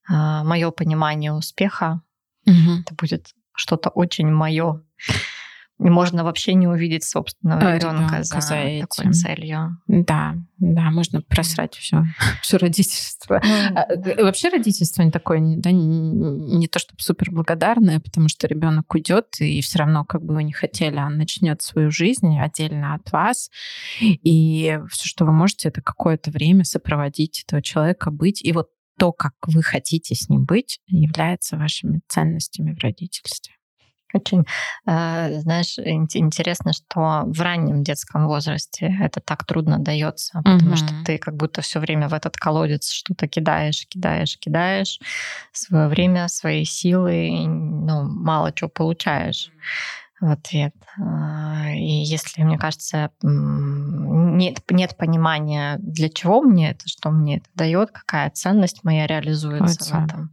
э, 0.10 0.14
мое 0.44 0.72
понимание 0.72 1.32
успеха 1.34 2.02
угу. 2.48 2.80
это 2.82 2.96
будет 2.96 3.36
что-то 3.54 3.90
очень 3.90 4.28
мое 4.28 4.82
можно 5.90 6.24
вообще 6.24 6.54
не 6.54 6.68
увидеть 6.68 7.04
собственного 7.04 7.62
а, 7.62 7.78
ребенка 7.78 8.24
за, 8.24 8.40
за 8.40 8.56
этим. 8.56 8.88
такой 8.88 9.14
целью. 9.14 9.78
Да, 9.88 10.36
да, 10.60 10.92
можно 10.92 11.22
просрать 11.22 11.76
все, 11.76 12.04
все 12.42 12.58
родительство. 12.58 13.42
Mm. 13.44 14.24
Вообще 14.24 14.50
родительство 14.50 15.02
не 15.02 15.12
такое, 15.12 15.40
да, 15.58 15.72
не 15.72 16.68
то 16.68 16.80
чтобы 16.80 17.02
супер 17.02 17.32
благодарное, 17.32 18.00
потому 18.00 18.30
что 18.30 18.48
ребенок 18.48 18.94
уйдет, 18.94 19.40
и 19.40 19.62
все 19.62 19.80
равно, 19.80 20.06
как 20.06 20.24
бы 20.24 20.36
вы 20.36 20.44
не 20.44 20.54
хотели, 20.54 20.98
он 20.98 21.18
начнет 21.18 21.62
свою 21.62 21.90
жизнь 21.90 22.38
отдельно 22.40 22.94
от 22.94 23.12
вас. 23.12 23.50
И 24.00 24.80
все, 24.90 25.08
что 25.08 25.26
вы 25.26 25.32
можете, 25.32 25.70
это 25.70 25.82
какое-то 25.82 26.30
время 26.32 26.64
сопроводить 26.64 27.44
этого 27.48 27.62
человека, 27.62 28.12
быть. 28.12 28.44
И 28.44 28.52
вот 28.52 28.68
то, 29.00 29.12
как 29.12 29.34
вы 29.48 29.64
хотите 29.64 30.14
с 30.14 30.30
ним 30.30 30.46
быть, 30.46 30.80
является 30.86 31.58
вашими 31.58 32.02
ценностями 32.08 32.76
в 32.76 32.84
родительстве. 32.84 33.56
Очень, 34.14 34.46
э, 34.86 35.40
знаешь, 35.42 35.78
интересно, 35.80 36.74
что 36.74 37.24
в 37.26 37.42
раннем 37.42 37.84
детском 37.84 38.28
возрасте 38.28 38.98
это 39.02 39.20
так 39.20 39.46
трудно 39.46 39.80
дается, 39.80 40.42
потому 40.44 40.72
угу. 40.72 40.78
что 40.78 40.94
ты 41.06 41.18
как 41.18 41.36
будто 41.36 41.62
все 41.62 41.80
время 41.80 42.08
в 42.08 42.14
этот 42.14 42.38
колодец 42.38 42.92
что-то 42.92 43.28
кидаешь, 43.28 43.88
кидаешь, 43.88 44.38
кидаешь, 44.38 45.00
свое 45.52 45.88
время, 45.88 46.28
свои 46.28 46.66
силы, 46.66 47.46
ну, 47.48 48.04
мало 48.04 48.52
чего 48.52 48.70
получаешь 48.70 49.52
в 50.22 50.30
ответ. 50.30 50.76
Э, 50.98 51.76
и 51.76 52.04
если, 52.04 52.44
мне 52.44 52.58
кажется, 52.58 53.12
нет, 53.22 54.60
нет 54.70 54.98
понимания, 54.98 55.78
для 55.80 56.10
чего 56.10 56.42
мне 56.42 56.72
это, 56.72 56.88
что 56.88 57.10
мне 57.10 57.38
это 57.38 57.50
дает, 57.56 57.92
какая 57.92 58.30
ценность 58.30 58.84
моя 58.84 59.08
реализуется 59.08 59.96
в 59.96 60.06
этом, 60.06 60.32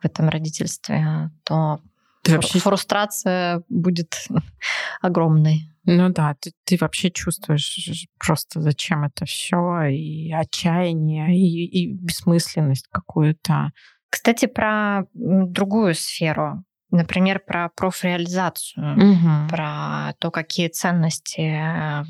в 0.00 0.04
этом 0.04 0.28
родительстве, 0.28 1.30
то 1.44 1.80
ты 2.22 2.32
вообще... 2.34 2.58
Фрустрация 2.58 3.62
будет 3.68 4.26
огромной. 5.00 5.68
Ну 5.84 6.08
да, 6.10 6.36
ты, 6.40 6.52
ты 6.64 6.76
вообще 6.80 7.10
чувствуешь 7.10 8.06
просто 8.18 8.60
зачем 8.60 9.04
это 9.04 9.24
все, 9.24 9.84
и 9.86 10.32
отчаяние, 10.32 11.36
и, 11.36 11.66
и 11.66 11.92
бессмысленность 11.92 12.86
какую-то. 12.88 13.72
Кстати, 14.08 14.46
про 14.46 15.04
другую 15.14 15.94
сферу 15.94 16.64
Например, 16.94 17.40
про 17.40 17.70
профреализацию, 17.70 18.92
угу. 18.92 19.48
про 19.48 20.12
то, 20.18 20.30
какие 20.30 20.68
ценности 20.68 22.04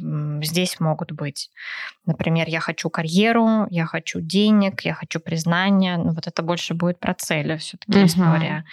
здесь 0.45 0.81
могут 0.81 1.13
быть. 1.13 1.51
Например, 2.05 2.49
я 2.49 2.59
хочу 2.59 2.91
карьеру, 2.91 3.69
я 3.71 3.87
хочу 3.87 4.21
денег, 4.21 4.81
я 4.81 4.95
хочу 4.95 5.21
признания. 5.21 5.97
Ну, 5.97 6.13
вот 6.13 6.27
это 6.27 6.43
больше 6.43 6.75
будет 6.75 6.99
про 6.99 7.15
цели 7.15 7.57
все-таки 7.59 7.97
угу. 7.97 8.07
история. 8.07 8.65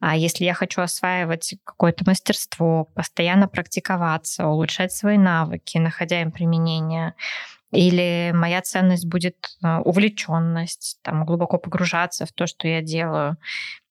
А 0.00 0.16
если 0.16 0.46
я 0.46 0.54
хочу 0.54 0.80
осваивать 0.80 1.54
какое-то 1.64 2.04
мастерство, 2.06 2.86
постоянно 2.94 3.46
практиковаться, 3.46 4.46
улучшать 4.46 4.92
свои 4.92 5.18
навыки, 5.18 5.76
находя 5.76 6.22
им 6.22 6.32
применение, 6.32 7.14
Или 7.70 8.32
моя 8.34 8.62
ценность 8.62 9.06
будет 9.06 9.36
э, 9.62 9.76
увлеченность, 9.84 10.98
там, 11.02 11.26
глубоко 11.26 11.58
погружаться 11.58 12.24
в 12.24 12.32
то, 12.32 12.46
что 12.46 12.66
я 12.66 12.80
делаю. 12.80 13.36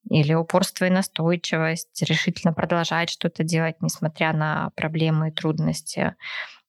Или 0.09 0.33
упорство 0.33 0.85
и 0.85 0.89
настойчивость, 0.89 2.01
решительно 2.03 2.53
продолжать 2.53 3.09
что-то 3.09 3.43
делать, 3.43 3.75
несмотря 3.81 4.33
на 4.33 4.71
проблемы 4.75 5.29
и 5.29 5.31
трудности. 5.31 6.15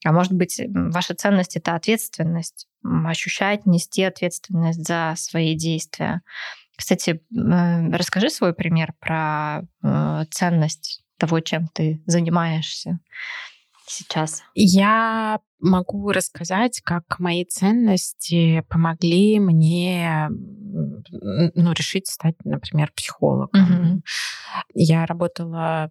А 0.04 0.12
может 0.12 0.32
быть, 0.32 0.60
ваша 0.68 1.14
ценность— 1.14 1.56
это 1.56 1.74
ответственность, 1.74 2.68
ощущать, 2.82 3.66
нести 3.66 4.02
ответственность 4.02 4.86
за 4.86 5.14
свои 5.16 5.54
действия. 5.54 6.22
Кстати, 6.76 7.20
расскажи 7.30 8.30
свой 8.30 8.54
пример 8.54 8.94
про 9.00 9.62
э, 9.82 10.24
ценность 10.30 11.02
того, 11.18 11.40
чем 11.40 11.66
ты 11.74 12.00
занимаешься 12.06 13.00
сейчас? 13.90 14.42
Я 14.54 15.40
могу 15.60 16.10
рассказать, 16.10 16.80
как 16.82 17.18
мои 17.18 17.44
ценности 17.44 18.62
помогли 18.68 19.40
мне 19.40 20.28
ну, 20.30 21.72
решить 21.72 22.06
стать, 22.06 22.36
например, 22.44 22.92
психологом. 22.94 23.62
Угу. 23.62 24.02
Я 24.74 25.06
работала 25.06 25.90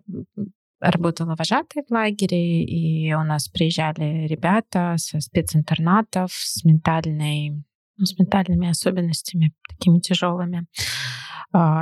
работала 0.80 1.36
вожатой 1.36 1.84
в 1.88 1.92
лагере, 1.92 2.64
и 2.64 3.12
у 3.14 3.24
нас 3.24 3.48
приезжали 3.48 4.28
ребята 4.28 4.94
со 4.98 5.20
специнтернатов 5.20 6.32
с 6.32 6.64
ментальной 6.64 7.64
ну, 7.98 8.06
с 8.06 8.18
ментальными 8.20 8.70
особенностями 8.70 9.54
такими 9.68 10.00
тяжелыми 10.00 10.68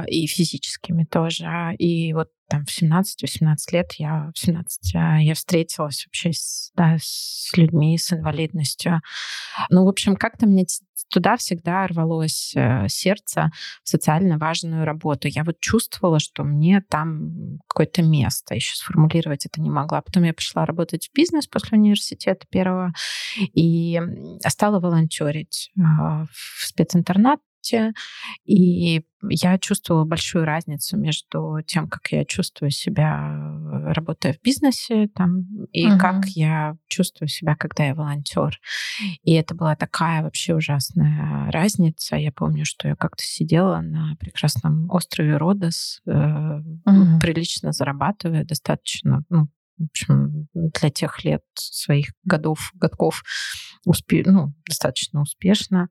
и 0.08 0.28
физическими 0.28 1.06
тоже. 1.06 1.76
И 1.78 2.14
вот 2.14 2.30
там 2.48 2.64
в 2.66 2.70
17-18 2.70 3.56
лет 3.72 3.94
я 3.98 4.32
в 4.34 4.40
17 4.40 4.96
а, 4.96 5.18
я 5.20 5.34
встретилась 5.34 6.06
вообще 6.06 6.32
с, 6.32 6.72
да, 6.76 6.98
с 7.00 7.52
людьми 7.56 7.98
с 7.98 8.14
инвалидностью. 8.14 9.02
Ну, 9.70 9.86
в 9.86 9.88
общем, 9.88 10.16
как-то 10.16 10.46
мне 10.46 10.66
туда 11.10 11.38
всегда 11.38 11.88
рвалось 11.88 12.54
э, 12.56 12.88
сердце 12.88 13.50
в 13.84 13.90
социально 13.90 14.38
важную 14.38 14.86
работу. 14.86 15.28
Я 15.28 15.44
вот 15.44 15.60
чувствовала, 15.60 16.20
что 16.20 16.44
мне 16.44 16.84
там 16.88 17.60
какое-то 17.68 18.04
место. 18.04 18.56
Еще 18.56 18.76
сформулировать 18.76 19.46
это 19.46 19.62
не 19.62 19.70
могла. 19.70 20.02
Потом 20.02 20.24
я 20.24 20.34
пошла 20.34 20.66
работать 20.66 21.10
в 21.10 21.16
бизнес 21.16 21.48
после 21.48 21.78
университета 21.78 22.46
первого 22.50 22.94
и 23.54 24.00
стала 24.48 24.80
волонтерить 24.80 25.72
а, 25.80 26.26
в 26.26 26.66
специнтернат 26.66 27.40
работе, 27.66 27.94
и 28.46 29.04
я 29.28 29.58
чувствовала 29.58 30.06
большую 30.06 30.46
разницу 30.46 30.98
между 30.98 31.60
тем, 31.66 31.88
как 31.88 32.12
я 32.12 32.26
чувствую 32.26 32.70
себя, 32.70 33.32
э, 33.32 33.94
работая 33.94 34.34
в 34.34 34.42
бизнесе, 34.42 35.08
там, 35.08 35.46
и 35.72 35.88
угу. 35.88 35.98
как 35.98 36.26
я 36.28 36.78
чувствую 36.88 37.28
себя, 37.28 37.56
когда 37.56 37.86
я 37.86 37.96
волонтер. 37.96 38.60
И 39.24 39.34
это 39.34 39.56
была 39.56 39.76
такая 39.76 40.22
вообще 40.22 40.54
ужасная 40.54 41.52
разница. 41.52 42.18
Я 42.18 42.32
помню, 42.32 42.66
что 42.66 42.88
я 42.88 42.96
как-то 42.96 43.24
сидела 43.24 43.82
на 43.82 44.16
прекрасном 44.20 44.90
острове 44.92 45.38
Родос, 45.38 46.02
э, 46.06 46.12
угу. 46.12 47.20
прилично 47.20 47.72
зарабатывая, 47.72 48.46
достаточно, 48.46 49.24
ну, 49.30 49.48
общем, 49.84 50.48
для 50.54 50.90
тех 50.90 51.24
лет 51.24 51.44
своих 51.56 52.08
годов, 52.24 52.72
годков 52.76 53.24
успе 53.86 54.24
ну, 54.26 54.54
достаточно 54.68 55.22
успешно. 55.22 55.90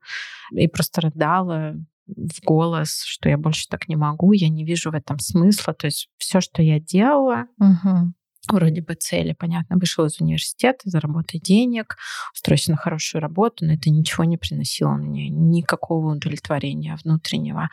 И 0.51 0.67
просто 0.67 1.01
рыдала 1.01 1.75
в 2.07 2.43
голос, 2.43 3.03
что 3.05 3.29
я 3.29 3.37
больше 3.37 3.67
так 3.69 3.87
не 3.87 3.95
могу, 3.95 4.31
я 4.31 4.49
не 4.49 4.65
вижу 4.65 4.91
в 4.91 4.95
этом 4.95 5.19
смысла. 5.19 5.73
То 5.73 5.87
есть 5.87 6.09
все, 6.17 6.41
что 6.41 6.61
я 6.61 6.79
делала, 6.79 7.45
угу. 7.59 8.13
Вроде 8.53 8.81
бы 8.81 8.95
цели, 8.95 9.33
понятно, 9.37 9.77
вышел 9.77 10.05
из 10.05 10.19
университета, 10.21 10.89
заработай 10.89 11.39
денег, 11.39 11.97
устройся 12.33 12.71
на 12.71 12.77
хорошую 12.77 13.21
работу, 13.21 13.65
но 13.65 13.73
это 13.73 13.89
ничего 13.89 14.23
не 14.23 14.37
приносило 14.37 14.93
мне, 14.93 15.29
никакого 15.29 16.13
удовлетворения 16.13 16.97
внутреннего. 17.03 17.69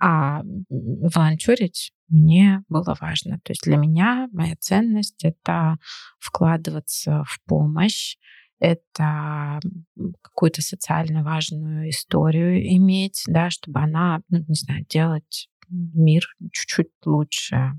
А 0.00 0.42
волонтерить 0.68 1.92
мне 2.08 2.62
было 2.68 2.96
важно. 3.00 3.40
То 3.42 3.52
есть 3.52 3.62
для 3.64 3.76
меня 3.76 4.28
моя 4.32 4.54
ценность— 4.58 5.22
это 5.24 5.76
вкладываться 6.18 7.24
в 7.26 7.40
помощь, 7.46 8.16
это 8.60 9.60
какую-то 10.22 10.62
социально 10.62 11.22
важную 11.22 11.90
историю 11.90 12.60
иметь, 12.76 13.22
да, 13.26 13.50
чтобы 13.50 13.80
она, 13.80 14.20
ну, 14.28 14.38
не 14.48 14.54
знаю, 14.54 14.84
делать 14.88 15.48
мир 15.68 16.24
чуть-чуть 16.52 16.88
лучше, 17.04 17.72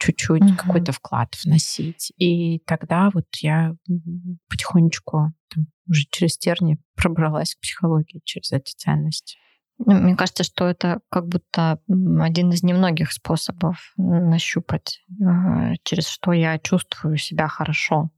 чуть-чуть 0.00 0.42
uh-huh. 0.42 0.56
какой-то 0.56 0.92
вклад 0.92 1.36
вносить. 1.44 2.12
И 2.16 2.58
тогда 2.60 3.10
вот 3.12 3.26
я 3.36 3.74
потихонечку 4.48 5.32
там, 5.54 5.66
уже 5.88 6.04
через 6.10 6.38
терни 6.38 6.78
пробралась 6.96 7.54
к 7.54 7.60
психологии 7.60 8.22
через 8.24 8.52
эти 8.52 8.74
ценности. 8.74 9.36
Ну, 9.86 9.94
мне 9.94 10.16
кажется, 10.16 10.42
что 10.42 10.66
это 10.66 11.00
как 11.10 11.26
будто 11.26 11.78
один 11.88 12.50
из 12.50 12.62
немногих 12.62 13.12
способов 13.12 13.92
нащупать, 13.96 15.02
а, 15.24 15.72
через 15.84 16.06
что 16.06 16.32
я 16.32 16.58
чувствую 16.58 17.16
себя 17.16 17.48
хорошо. 17.48 18.10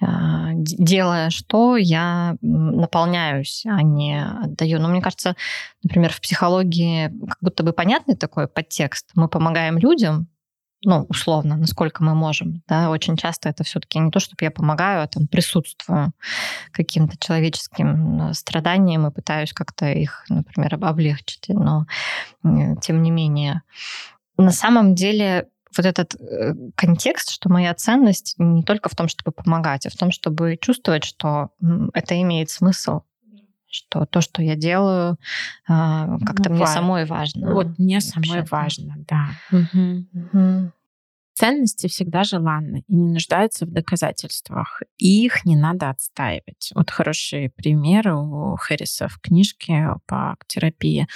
А, 0.00 0.50
делая 0.54 1.30
что, 1.30 1.76
я 1.76 2.36
наполняюсь, 2.40 3.64
а 3.66 3.82
не 3.82 4.22
отдаю. 4.22 4.78
Но 4.78 4.88
мне 4.88 5.00
кажется, 5.00 5.34
например, 5.82 6.12
в 6.12 6.20
психологии 6.20 7.08
как 7.26 7.38
будто 7.40 7.64
бы 7.64 7.72
понятный 7.72 8.16
такой 8.16 8.46
подтекст. 8.46 9.10
Мы 9.14 9.28
помогаем 9.28 9.78
людям, 9.78 10.28
ну, 10.86 11.04
условно, 11.08 11.56
насколько 11.56 12.04
мы 12.04 12.14
можем. 12.14 12.62
Да? 12.68 12.90
Очень 12.90 13.16
часто 13.16 13.48
это 13.48 13.64
все-таки 13.64 13.98
не 13.98 14.12
то, 14.12 14.20
чтобы 14.20 14.36
я 14.42 14.52
помогаю, 14.52 15.02
а 15.02 15.08
там 15.08 15.26
присутствую 15.26 16.12
каким-то 16.70 17.16
человеческим 17.18 18.28
э, 18.28 18.34
страданиям 18.34 19.04
и 19.04 19.10
пытаюсь 19.10 19.52
как-то 19.52 19.86
их, 19.86 20.24
например, 20.28 20.78
облегчить. 20.80 21.46
Но 21.48 21.86
тем 22.80 23.02
не 23.02 23.10
менее, 23.10 23.62
на 24.38 24.52
самом 24.52 24.94
деле 24.94 25.48
вот 25.76 25.84
этот 25.84 26.14
э, 26.14 26.54
контекст, 26.76 27.32
что 27.32 27.48
моя 27.48 27.74
ценность 27.74 28.36
не 28.38 28.62
только 28.62 28.88
в 28.88 28.94
том, 28.94 29.08
чтобы 29.08 29.32
помогать, 29.32 29.86
а 29.86 29.90
в 29.90 29.96
том, 29.96 30.12
чтобы 30.12 30.56
чувствовать, 30.56 31.02
что 31.02 31.50
это 31.94 32.20
имеет 32.22 32.48
смысл, 32.48 33.00
что 33.76 34.06
то, 34.06 34.20
что 34.20 34.42
я 34.42 34.54
делаю, 34.54 35.18
а, 35.68 36.18
как-то 36.24 36.50
ну, 36.50 36.56
мне 36.56 36.66
самой 36.66 37.04
важно. 37.04 37.52
Вот 37.52 37.78
мне 37.78 38.00
самой 38.00 38.44
важно, 38.44 38.94
да. 39.08 39.30
Угу. 39.50 40.06
Угу. 40.14 40.72
Ценности 41.36 41.86
всегда 41.86 42.24
желанны 42.24 42.82
и 42.88 42.96
не 42.96 43.12
нуждаются 43.12 43.66
в 43.66 43.70
доказательствах. 43.70 44.82
И 44.96 45.26
их 45.26 45.44
не 45.44 45.54
надо 45.54 45.90
отстаивать. 45.90 46.72
Вот 46.74 46.90
хороший 46.90 47.50
пример 47.50 48.08
у 48.14 48.56
Хэрриса 48.56 49.08
в 49.08 49.20
книжке 49.20 49.90
по 50.06 50.38
терапии. 50.46 51.06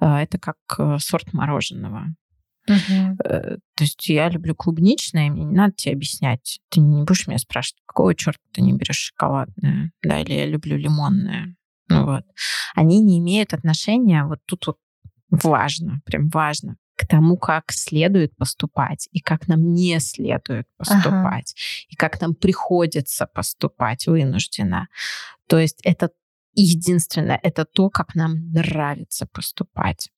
Э, 0.00 0.16
это 0.16 0.38
как 0.38 0.56
э, 0.78 0.96
сорт 0.98 1.32
мороженого. 1.32 2.06
Угу. 2.66 3.16
То 3.18 3.60
есть 3.80 4.08
я 4.08 4.28
люблю 4.28 4.54
клубничное, 4.54 5.30
мне 5.30 5.44
не 5.44 5.54
надо 5.54 5.72
тебе 5.74 5.94
объяснять. 5.94 6.60
Ты 6.70 6.80
не 6.80 7.04
будешь 7.04 7.26
меня 7.26 7.38
спрашивать, 7.38 7.80
какого 7.86 8.14
черта 8.14 8.42
ты 8.52 8.60
не 8.60 8.74
берешь 8.74 9.12
шоколадное, 9.14 9.92
да, 10.02 10.20
или 10.20 10.34
я 10.34 10.44
люблю 10.44 10.76
лимонное. 10.76 11.56
Ну, 11.88 12.04
вот. 12.04 12.24
Они 12.74 13.00
не 13.00 13.20
имеют 13.20 13.54
отношения, 13.54 14.24
вот 14.24 14.40
тут 14.44 14.66
вот 14.66 14.76
важно, 15.30 16.02
прям 16.04 16.28
важно, 16.28 16.76
к 16.98 17.06
тому, 17.06 17.36
как 17.36 17.70
следует 17.70 18.36
поступать 18.36 19.08
и 19.12 19.20
как 19.20 19.46
нам 19.46 19.72
не 19.72 20.00
следует 20.00 20.66
поступать, 20.76 21.54
ага. 21.54 21.86
и 21.88 21.94
как 21.94 22.20
нам 22.20 22.34
приходится 22.34 23.26
поступать 23.26 24.08
вынужденно. 24.08 24.88
То 25.46 25.58
есть 25.58 25.80
это 25.84 26.10
единственное, 26.54 27.38
это 27.40 27.64
то, 27.64 27.88
как 27.88 28.16
нам 28.16 28.50
нравится 28.50 29.26
поступать. 29.32 30.10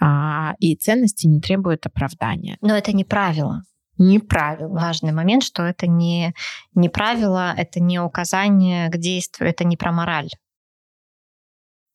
А, 0.00 0.54
и 0.58 0.74
ценности 0.74 1.28
не 1.28 1.40
требуют 1.40 1.86
оправдания. 1.86 2.58
Но 2.60 2.76
это 2.76 2.92
не 2.92 3.04
правило. 3.04 3.62
Не 3.96 4.18
правило. 4.18 4.72
Важный 4.72 5.12
момент, 5.12 5.44
что 5.44 5.62
это 5.62 5.86
не, 5.86 6.34
не 6.74 6.88
правило, 6.88 7.54
это 7.56 7.78
не 7.78 8.00
указание 8.00 8.90
к 8.90 8.96
действию, 8.96 9.50
это 9.50 9.62
не 9.62 9.76
про 9.76 9.92
мораль. 9.92 10.30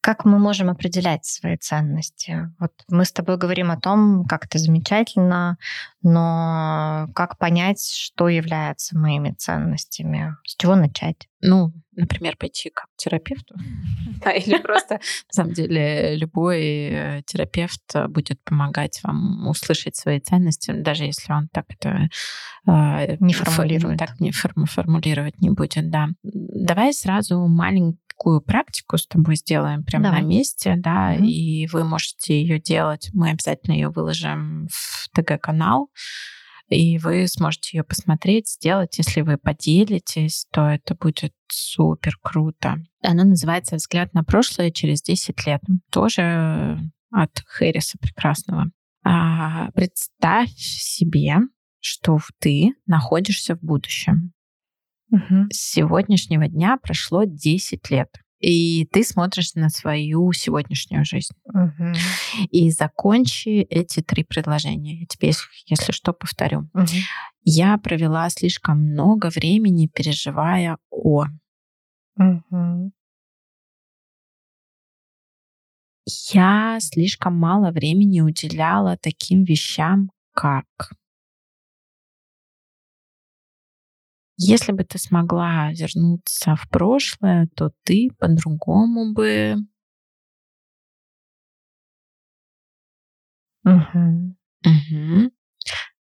Как 0.07 0.23
мы 0.23 0.39
можем 0.39 0.69
определять 0.69 1.25
свои 1.25 1.57
ценности? 1.57 2.49
Вот 2.59 2.71
мы 2.87 3.03
с 3.03 3.11
тобой 3.11 3.35
говорим 3.35 3.71
о 3.71 3.77
том, 3.77 4.23
как 4.23 4.45
это 4.45 4.57
замечательно, 4.57 5.57
но 6.01 7.09
как 7.13 7.37
понять, 7.37 7.81
что 7.81 8.29
является 8.29 8.97
моими 8.97 9.31
ценностями? 9.31 10.37
С 10.45 10.55
чего 10.55 10.75
начать? 10.75 11.27
Ну, 11.41 11.71
например, 11.95 12.35
пойти 12.37 12.69
к 12.69 12.87
терапевту. 12.95 13.55
Да, 14.23 14.31
или 14.31 14.57
просто, 14.57 14.95
на 14.95 14.99
самом 15.29 15.53
деле, 15.53 16.15
любой 16.15 16.61
э, 16.63 17.21
терапевт 17.27 17.83
будет 18.09 18.43
помогать 18.43 18.99
вам 19.03 19.47
услышать 19.47 19.95
свои 19.95 20.19
ценности, 20.19 20.71
даже 20.71 21.03
если 21.03 21.31
он 21.33 21.49
так 21.49 21.65
это 21.69 22.09
а, 22.65 23.05
не 23.19 23.33
формулирует. 23.33 23.99
Так 23.99 24.19
не 24.19 24.31
формулировать 24.31 25.39
не 25.39 25.51
будет, 25.51 25.91
да. 25.91 26.09
Давай 26.23 26.93
сразу 26.93 27.45
маленький 27.47 27.99
такую 28.17 28.41
практику 28.41 28.97
с 28.97 29.05
тобой 29.05 29.35
сделаем 29.35 29.83
прямо 29.83 30.05
Давай. 30.05 30.21
на 30.21 30.25
месте, 30.25 30.73
да, 30.75 31.15
mm-hmm. 31.15 31.25
и 31.25 31.67
вы 31.67 31.83
можете 31.83 32.41
ее 32.41 32.59
делать. 32.59 33.11
Мы 33.13 33.29
обязательно 33.29 33.73
ее 33.75 33.89
выложим 33.89 34.67
в 34.71 35.09
ТГ-канал. 35.13 35.89
И 36.69 36.97
вы 36.97 37.27
сможете 37.27 37.77
ее 37.77 37.83
посмотреть, 37.83 38.49
сделать. 38.49 38.97
Если 38.97 39.21
вы 39.21 39.37
поделитесь, 39.37 40.45
то 40.51 40.67
это 40.67 40.95
будет 40.95 41.33
супер 41.47 42.17
круто. 42.21 42.77
Она 43.01 43.23
называется 43.23 43.77
«Взгляд 43.77 44.13
на 44.13 44.23
прошлое 44.23 44.71
через 44.71 45.01
10 45.01 45.45
лет». 45.45 45.61
Тоже 45.91 46.79
от 47.11 47.39
Хэрриса 47.45 47.97
прекрасного. 47.99 48.71
А, 49.03 49.71
представь 49.71 50.51
себе, 50.51 51.37
что 51.79 52.19
ты 52.39 52.73
находишься 52.85 53.55
в 53.55 53.61
будущем. 53.61 54.33
Угу. 55.11 55.47
С 55.51 55.71
сегодняшнего 55.71 56.47
дня 56.49 56.77
прошло 56.81 57.23
10 57.23 57.89
лет. 57.91 58.09
И 58.39 58.85
ты 58.91 59.03
смотришь 59.03 59.55
на 59.55 59.69
свою 59.69 60.31
сегодняшнюю 60.31 61.03
жизнь. 61.05 61.33
Угу. 61.45 61.93
И 62.51 62.69
закончи 62.69 63.61
эти 63.61 64.01
три 64.01 64.23
предложения. 64.23 64.99
Я 64.99 65.05
тебе, 65.07 65.31
если 65.65 65.91
что, 65.91 66.13
повторю. 66.13 66.69
Угу. 66.73 66.85
Я 67.43 67.77
провела 67.77 68.29
слишком 68.29 68.79
много 68.79 69.29
времени, 69.33 69.89
переживая 69.91 70.77
о. 70.91 71.25
Угу. 72.17 72.91
Я 76.31 76.77
слишком 76.79 77.35
мало 77.35 77.71
времени 77.71 78.21
уделяла 78.21 78.97
таким 78.97 79.43
вещам, 79.43 80.11
как 80.33 80.65
Если 84.37 84.71
бы 84.71 84.83
ты 84.83 84.99
смогла 84.99 85.71
вернуться 85.71 86.55
в 86.55 86.69
прошлое, 86.69 87.47
то 87.55 87.71
ты 87.83 88.09
по-другому 88.19 89.13
бы... 89.13 89.55
Угу. 93.65 94.35
Угу. 94.63 95.31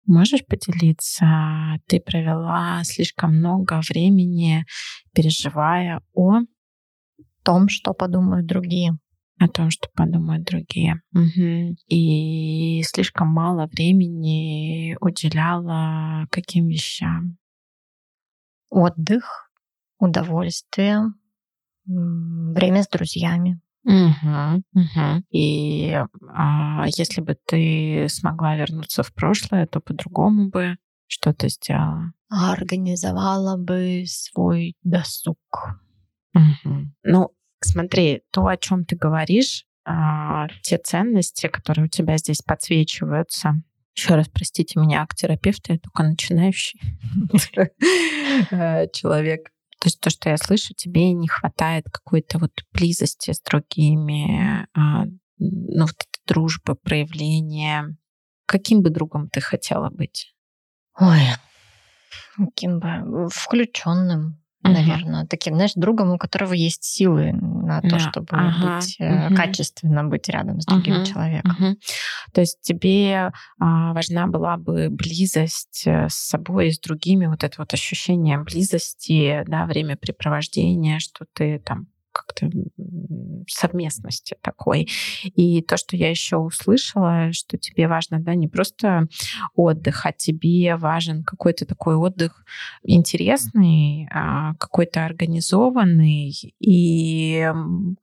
Можешь 0.07 0.45
поделиться? 0.45 1.77
Ты 1.87 1.99
провела 1.99 2.83
слишком 2.83 3.37
много 3.37 3.81
времени, 3.87 4.65
переживая 5.13 6.01
о 6.13 6.39
том, 7.43 7.69
что 7.69 7.93
подумают 7.93 8.47
другие. 8.47 8.97
О 9.39 9.47
том, 9.47 9.69
что 9.69 9.89
подумают 9.93 10.43
другие. 10.43 11.01
Угу. 11.13 11.75
И 11.87 12.83
слишком 12.83 13.27
мало 13.27 13.67
времени 13.67 14.97
уделяла 14.99 16.25
каким 16.31 16.67
вещам? 16.67 17.37
Отдых, 18.73 19.51
удовольствие, 19.99 21.13
время 21.85 22.83
с 22.83 22.87
друзьями. 22.87 23.61
Угу, 23.85 24.63
угу. 24.73 25.23
И 25.29 25.93
а, 26.29 26.85
если 26.87 27.21
бы 27.21 27.37
ты 27.45 28.07
смогла 28.09 28.55
вернуться 28.55 29.03
в 29.03 29.13
прошлое, 29.13 29.67
то 29.67 29.79
по-другому 29.81 30.49
бы 30.49 30.77
что-то 31.07 31.49
сделала. 31.49 32.13
Организовала 32.29 33.57
бы 33.57 34.03
свой 34.07 34.75
досуг. 34.83 35.37
Угу. 36.33 36.91
Ну, 37.03 37.29
смотри, 37.59 38.23
то, 38.31 38.47
о 38.47 38.57
чем 38.57 38.85
ты 38.85 38.95
говоришь, 38.95 39.65
а, 39.85 40.47
те 40.61 40.77
ценности, 40.77 41.47
которые 41.47 41.85
у 41.85 41.89
тебя 41.89 42.17
здесь 42.17 42.41
подсвечиваются, 42.41 43.61
еще 43.95 44.15
раз 44.15 44.27
простите 44.27 44.79
меня, 44.79 45.03
актерапевт, 45.03 45.69
я 45.69 45.77
только 45.77 46.03
начинающий 46.03 46.79
человек. 48.91 49.49
То 49.79 49.87
есть 49.87 49.99
то, 49.99 50.09
что 50.09 50.29
я 50.29 50.37
слышу, 50.37 50.73
тебе 50.73 51.11
не 51.11 51.27
хватает 51.27 51.85
какой-то 51.91 52.39
вот 52.39 52.51
близости 52.71 53.31
с 53.31 53.41
другими, 53.41 54.65
а, 54.73 55.05
ну, 55.37 55.81
вот 55.81 55.91
этой 55.91 56.25
дружбы, 56.25 56.75
проявления. 56.75 57.95
Каким 58.45 58.81
бы 58.81 58.89
другом 58.89 59.29
ты 59.29 59.41
хотела 59.41 59.89
быть? 59.89 60.33
Ой, 60.97 61.21
каким 62.37 62.79
бы 62.79 63.27
включенным, 63.29 64.41
наверное, 64.61 65.27
таким, 65.27 65.55
знаешь, 65.55 65.73
другом, 65.75 66.13
у 66.13 66.17
которого 66.17 66.53
есть 66.53 66.83
силы 66.83 67.33
на 67.65 67.81
то, 67.81 67.99
чтобы 67.99 68.27
ага. 68.31 68.79
быть 68.79 68.97
угу. 68.99 69.35
качественно 69.35 70.03
быть 70.03 70.29
рядом 70.29 70.61
с 70.61 70.65
другим 70.65 70.97
угу. 70.97 71.05
человеком. 71.05 71.55
Угу. 71.59 71.77
То 72.33 72.41
есть 72.41 72.61
тебе 72.61 73.31
а, 73.59 73.93
важна 73.93 74.27
была 74.27 74.57
бы 74.57 74.89
близость 74.89 75.83
э, 75.85 76.07
с 76.09 76.15
собой 76.15 76.69
и 76.69 76.71
с 76.71 76.79
другими, 76.79 77.27
вот 77.27 77.43
это 77.43 77.55
вот 77.57 77.73
ощущение 77.73 78.37
близости, 78.37 79.43
да, 79.47 79.65
времяпрепровождения, 79.65 80.99
что 80.99 81.25
ты 81.33 81.59
там 81.59 81.87
как-то 82.13 82.49
совместности 83.47 84.37
такой. 84.41 84.89
И 85.23 85.61
то, 85.61 85.77
что 85.77 85.97
я 85.97 86.09
еще 86.09 86.37
услышала, 86.37 87.33
что 87.33 87.57
тебе 87.57 87.87
важно, 87.87 88.19
да, 88.19 88.35
не 88.35 88.47
просто 88.47 89.07
отдых, 89.55 90.05
а 90.05 90.13
тебе 90.13 90.75
важен 90.75 91.23
какой-то 91.23 91.65
такой 91.65 91.95
отдых 91.95 92.45
интересный, 92.83 94.07
а, 94.11 94.53
какой-то 94.55 95.05
организованный, 95.05 96.33
и 96.59 97.51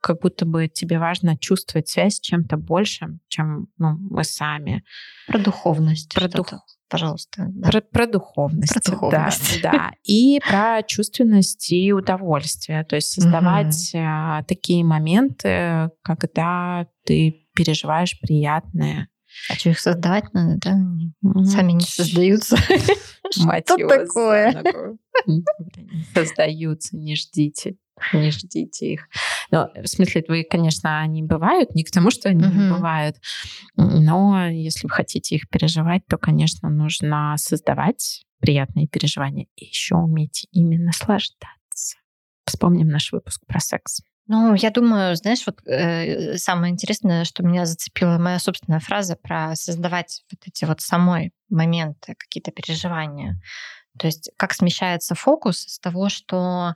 как 0.00 0.20
будто 0.20 0.44
бы 0.44 0.68
тебе 0.68 0.98
важно 0.98 1.38
чувствовать 1.38 1.88
связь 1.88 2.16
с 2.16 2.20
чем-то 2.20 2.56
большим, 2.56 3.20
чем 3.28 3.68
ну, 3.78 3.96
мы 3.98 4.24
сами. 4.24 4.84
Про 5.26 5.38
духовность. 5.38 6.14
Про 6.14 6.28
дух 6.28 6.52
пожалуйста. 6.90 7.46
Да. 7.48 7.70
Про, 7.70 7.80
про 7.80 8.06
духовность. 8.06 8.74
Про 8.74 8.92
духовность. 8.92 9.62
Да, 9.62 9.72
да. 9.72 9.90
И 10.04 10.40
про 10.46 10.82
чувственность 10.82 11.72
и 11.72 11.92
удовольствие. 11.92 12.84
То 12.84 12.96
есть 12.96 13.12
создавать 13.12 13.92
угу. 13.94 14.44
такие 14.46 14.84
моменты, 14.84 15.90
когда 16.02 16.86
ты 17.04 17.46
переживаешь 17.54 18.18
приятное. 18.20 19.08
А 19.48 19.54
что 19.54 19.70
их 19.70 19.80
создавать 19.80 20.32
надо, 20.32 20.56
да? 20.58 20.76
Угу. 21.22 21.44
Сами 21.44 21.72
не 21.72 21.84
создаются. 21.84 22.56
Мать 23.38 23.64
Что 23.66 23.88
такое? 23.88 24.62
Создаются, 26.14 26.96
не 26.96 27.16
ждите. 27.16 27.76
Не 28.12 28.30
ждите 28.30 28.94
их. 28.94 29.08
Но, 29.50 29.70
в 29.74 29.86
смысле, 29.86 30.24
вы, 30.26 30.44
конечно, 30.48 31.00
они 31.00 31.22
бывают, 31.22 31.74
не 31.74 31.84
к 31.84 31.90
тому, 31.90 32.10
что 32.10 32.30
они 32.30 32.44
угу. 32.44 32.76
бывают. 32.76 33.16
Но 33.76 34.48
если 34.48 34.86
вы 34.86 34.90
хотите 34.90 35.36
их 35.36 35.48
переживать, 35.48 36.06
то, 36.08 36.16
конечно, 36.16 36.70
нужно 36.70 37.34
создавать 37.36 38.24
приятные 38.40 38.88
переживания 38.88 39.46
и 39.56 39.66
еще 39.66 39.96
уметь 39.96 40.46
ими 40.50 40.76
наслаждаться. 40.76 41.98
Вспомним 42.46 42.88
наш 42.88 43.12
выпуск 43.12 43.44
про 43.46 43.60
секс. 43.60 44.00
Ну, 44.32 44.54
я 44.54 44.70
думаю, 44.70 45.16
знаешь, 45.16 45.42
вот 45.44 45.58
э, 45.66 46.36
самое 46.38 46.72
интересное, 46.72 47.24
что 47.24 47.42
меня 47.42 47.66
зацепила 47.66 48.16
моя 48.16 48.38
собственная 48.38 48.78
фраза 48.78 49.16
про 49.16 49.56
создавать 49.56 50.22
вот 50.30 50.38
эти 50.46 50.64
вот 50.66 50.80
самой 50.80 51.32
моменты, 51.48 52.14
какие-то 52.16 52.52
переживания. 52.52 53.40
То 53.98 54.06
есть 54.06 54.30
как 54.36 54.52
смещается 54.52 55.16
фокус 55.16 55.58
с 55.62 55.80
того, 55.80 56.08
что 56.10 56.74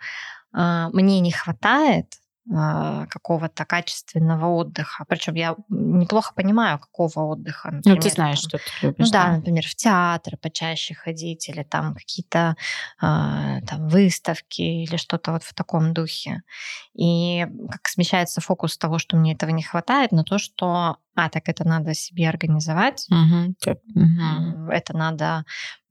э, 0.52 0.88
мне 0.92 1.20
не 1.20 1.30
хватает, 1.30 2.06
какого-то 2.46 3.64
качественного 3.64 4.48
отдыха. 4.48 5.04
Причем 5.08 5.34
я 5.34 5.56
неплохо 5.68 6.34
понимаю, 6.34 6.78
какого 6.78 7.20
отдыха. 7.20 7.70
Например, 7.70 7.96
ну, 7.96 8.02
ты 8.02 8.10
знаешь, 8.10 8.40
там, 8.42 8.48
что 8.48 8.58
ты 8.58 8.86
любишь. 8.86 9.06
Ну 9.06 9.12
да, 9.12 9.24
да, 9.24 9.36
например, 9.36 9.66
в 9.66 9.74
театр 9.74 10.36
почаще 10.36 10.94
ходить, 10.94 11.48
или 11.48 11.62
там 11.62 11.94
какие-то 11.94 12.56
э, 13.00 13.60
там 13.66 13.88
выставки, 13.88 14.60
или 14.60 14.96
что-то 14.96 15.32
вот 15.32 15.42
в 15.42 15.54
таком 15.54 15.94
духе. 15.94 16.42
И 16.94 17.46
как 17.70 17.88
смещается 17.88 18.40
фокус 18.40 18.76
того, 18.76 18.98
что 18.98 19.16
мне 19.16 19.32
этого 19.32 19.50
не 19.50 19.62
хватает, 19.62 20.12
на 20.12 20.22
то, 20.22 20.38
что 20.38 20.98
а, 21.14 21.28
так 21.28 21.48
это 21.48 21.66
надо 21.66 21.94
себе 21.94 22.28
организовать, 22.28 23.06
угу. 23.10 23.54
это 24.70 24.96
надо 24.96 25.44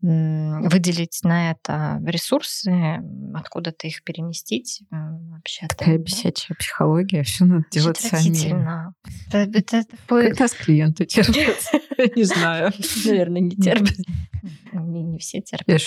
выделить 0.04 1.22
на 1.24 1.52
это 1.52 2.02
ресурсы, 2.06 3.02
откуда-то 3.34 3.88
их 3.88 4.04
переместить. 4.04 4.84
Вообще 4.92 5.66
Такая 5.68 5.98
да? 5.98 6.04
бесячая 6.04 6.58
психология, 6.58 7.24
все 7.24 7.46
надо 7.46 7.66
делать 7.72 8.02
сами. 8.02 8.94
Это, 9.30 9.58
это 9.58 9.84
такой... 9.86 10.30
Как 10.32 10.40
нас 10.42 10.54
клиенты 10.54 11.06
терпят? 11.06 11.56
Не 12.18 12.24
знаю. 12.24 12.74
Наверное, 13.06 13.42
не 13.42 13.56
терпят. 13.56 13.96
Не, 14.74 15.04
не 15.04 15.20
все 15.20 15.42
терпят. 15.42 15.82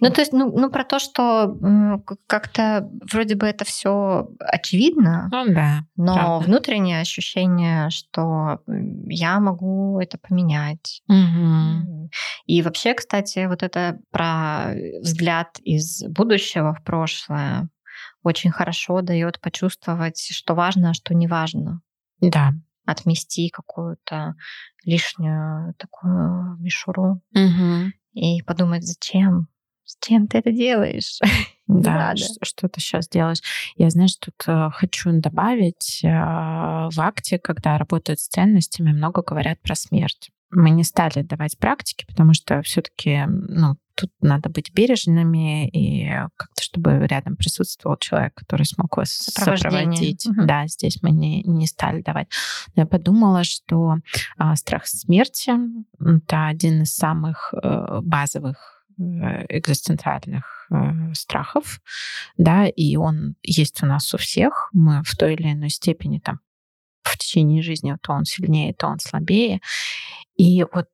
Ну, 0.00 0.10
то 0.10 0.22
есть, 0.22 0.32
ну, 0.32 0.50
ну, 0.50 0.70
про 0.70 0.84
то, 0.84 0.98
что 0.98 2.02
как-то 2.26 2.90
вроде 3.12 3.36
бы 3.36 3.46
это 3.46 3.64
все 3.64 4.28
очевидно, 4.40 5.28
ну, 5.30 5.54
да, 5.54 5.84
но 5.96 6.14
правда. 6.14 6.46
внутреннее 6.46 7.00
ощущение, 7.00 7.90
что 7.90 8.60
я 9.06 9.40
могу 9.40 10.00
это 10.00 10.18
поменять. 10.18 11.02
Угу. 11.08 12.10
И 12.46 12.62
вообще, 12.62 12.94
кстати, 12.94 13.46
вот 13.46 13.62
это 13.62 13.98
про 14.10 14.74
взгляд 15.00 15.58
из 15.60 16.04
будущего 16.08 16.74
в 16.74 16.82
прошлое 16.84 17.68
очень 18.22 18.50
хорошо 18.50 19.02
дает 19.02 19.40
почувствовать, 19.40 20.18
что 20.18 20.54
важно, 20.54 20.90
а 20.90 20.94
что 20.94 21.14
не 21.14 21.26
важно. 21.26 21.80
Да. 22.20 22.52
Отмести 22.84 23.48
какую-то 23.50 24.34
лишнюю 24.84 25.74
такую 25.74 26.56
мишуру 26.58 27.20
угу. 27.34 27.92
и 28.12 28.42
подумать, 28.42 28.84
зачем? 28.84 29.48
Зачем 30.00 30.26
ты 30.26 30.38
это 30.38 30.52
делаешь? 30.52 31.18
Да, 31.68 32.12
что 32.16 32.68
ты 32.68 32.80
сейчас 32.80 33.08
делаешь. 33.08 33.40
Я, 33.76 33.88
знаешь, 33.88 34.16
тут 34.16 34.34
э, 34.46 34.68
хочу 34.74 35.10
добавить, 35.12 36.00
э, 36.02 36.08
в 36.08 36.98
акте, 36.98 37.38
когда 37.38 37.78
работают 37.78 38.20
с 38.20 38.28
ценностями, 38.28 38.92
много 38.92 39.22
говорят 39.22 39.58
про 39.62 39.74
смерть. 39.74 40.30
мы 40.50 40.68
не 40.68 40.84
стали 40.84 41.22
давать 41.22 41.56
практики, 41.58 42.04
потому 42.06 42.34
что 42.34 42.60
все-таки 42.60 43.24
ну, 43.26 43.76
тут 43.94 44.10
надо 44.20 44.48
быть 44.48 44.72
бережными 44.72 45.68
и 45.68 46.08
как-то, 46.36 46.62
чтобы 46.62 47.06
рядом 47.06 47.36
присутствовал 47.36 47.96
человек, 47.98 48.34
который 48.34 48.64
смог 48.66 48.96
вас 48.96 49.10
сопроводить. 49.10 50.26
Угу. 50.26 50.44
Да, 50.44 50.66
здесь 50.66 51.02
мы 51.02 51.10
не, 51.10 51.42
не 51.42 51.66
стали 51.66 52.02
давать. 52.02 52.28
Но 52.74 52.82
я 52.82 52.86
подумала, 52.86 53.44
что 53.44 53.96
а, 54.38 54.56
страх 54.56 54.86
смерти— 54.86 55.52
это 56.00 56.46
один 56.46 56.82
из 56.82 56.94
самых 56.94 57.54
э, 57.62 58.00
базовых 58.02 58.56
э, 58.56 58.81
экзистенциальных 58.98 60.66
э, 60.70 61.14
страхов, 61.14 61.80
да, 62.36 62.66
и 62.66 62.96
он 62.96 63.36
есть 63.42 63.82
у 63.82 63.86
нас 63.86 64.12
у 64.14 64.18
всех. 64.18 64.68
Мы 64.72 65.02
в 65.04 65.16
той 65.16 65.34
или 65.34 65.52
иной 65.52 65.70
степени 65.70 66.18
там 66.18 66.40
в 67.02 67.18
течение 67.18 67.62
жизни 67.62 67.96
то 68.00 68.12
он 68.12 68.24
сильнее, 68.24 68.74
то 68.74 68.86
он 68.86 68.98
слабее. 68.98 69.60
И 70.36 70.64
вот 70.72 70.86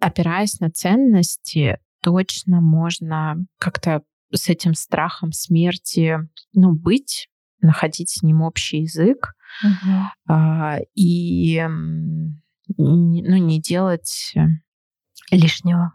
опираясь 0.00 0.60
на 0.60 0.70
ценности, 0.70 1.78
точно 2.02 2.60
можно 2.60 3.36
как-то 3.58 4.02
с 4.32 4.48
этим 4.48 4.74
страхом 4.74 5.32
смерти, 5.32 6.18
ну, 6.52 6.72
быть, 6.72 7.28
находить 7.60 8.10
с 8.10 8.22
ним 8.22 8.42
общий 8.42 8.82
язык 8.82 9.34
угу. 9.64 9.92
а, 10.28 10.78
и 10.94 11.62
ну, 12.76 13.36
не 13.36 13.60
делать 13.60 14.34
лишнего 15.30 15.92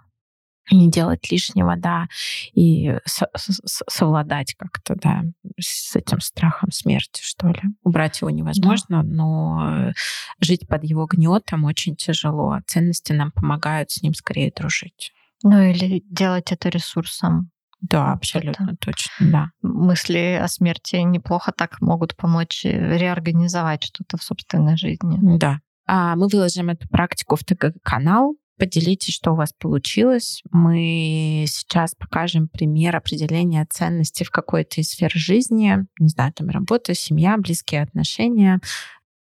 не 0.69 0.89
делать 0.89 1.31
лишнего, 1.31 1.75
да, 1.75 2.07
и 2.53 2.97
совладать 3.05 4.55
как-то, 4.55 4.95
да, 4.95 5.23
с 5.59 5.95
этим 5.95 6.19
страхом 6.19 6.71
смерти, 6.71 7.21
что 7.23 7.47
ли. 7.47 7.61
Убрать 7.83 8.21
его 8.21 8.29
невозможно, 8.29 9.03
да. 9.03 9.09
но 9.09 9.91
жить 10.39 10.67
под 10.67 10.83
его 10.83 11.05
гнетом 11.05 11.65
очень 11.65 11.95
тяжело. 11.95 12.59
Ценности 12.67 13.13
нам 13.13 13.31
помогают 13.31 13.91
с 13.91 14.01
ним 14.01 14.13
скорее 14.13 14.51
дружить. 14.55 15.11
Ну 15.43 15.61
или 15.61 16.03
делать 16.09 16.51
это 16.51 16.69
ресурсом. 16.69 17.49
Да, 17.81 18.11
абсолютно 18.11 18.65
это 18.65 18.75
точно, 18.75 19.11
да. 19.19 19.51
Мысли 19.63 20.39
о 20.39 20.47
смерти 20.47 20.97
неплохо 20.97 21.51
так 21.51 21.81
могут 21.81 22.15
помочь 22.15 22.63
реорганизовать 22.63 23.83
что-то 23.83 24.17
в 24.17 24.23
собственной 24.23 24.77
жизни. 24.77 25.17
Да. 25.37 25.59
А 25.87 26.15
мы 26.15 26.27
выложим 26.27 26.69
эту 26.69 26.87
практику 26.87 27.35
в 27.35 27.43
ТГ-канал. 27.43 28.35
Поделитесь, 28.61 29.15
что 29.15 29.31
у 29.31 29.35
вас 29.35 29.53
получилось. 29.53 30.43
Мы 30.51 31.45
сейчас 31.47 31.95
покажем 31.95 32.47
пример 32.47 32.95
определения 32.95 33.65
ценностей 33.67 34.23
в 34.23 34.29
какой-то 34.29 34.81
из 34.81 34.89
сфер 34.89 35.09
жизни. 35.15 35.87
Не 35.97 36.09
знаю, 36.09 36.31
там 36.31 36.47
работа, 36.49 36.93
семья, 36.93 37.35
близкие 37.37 37.81
отношения. 37.81 38.59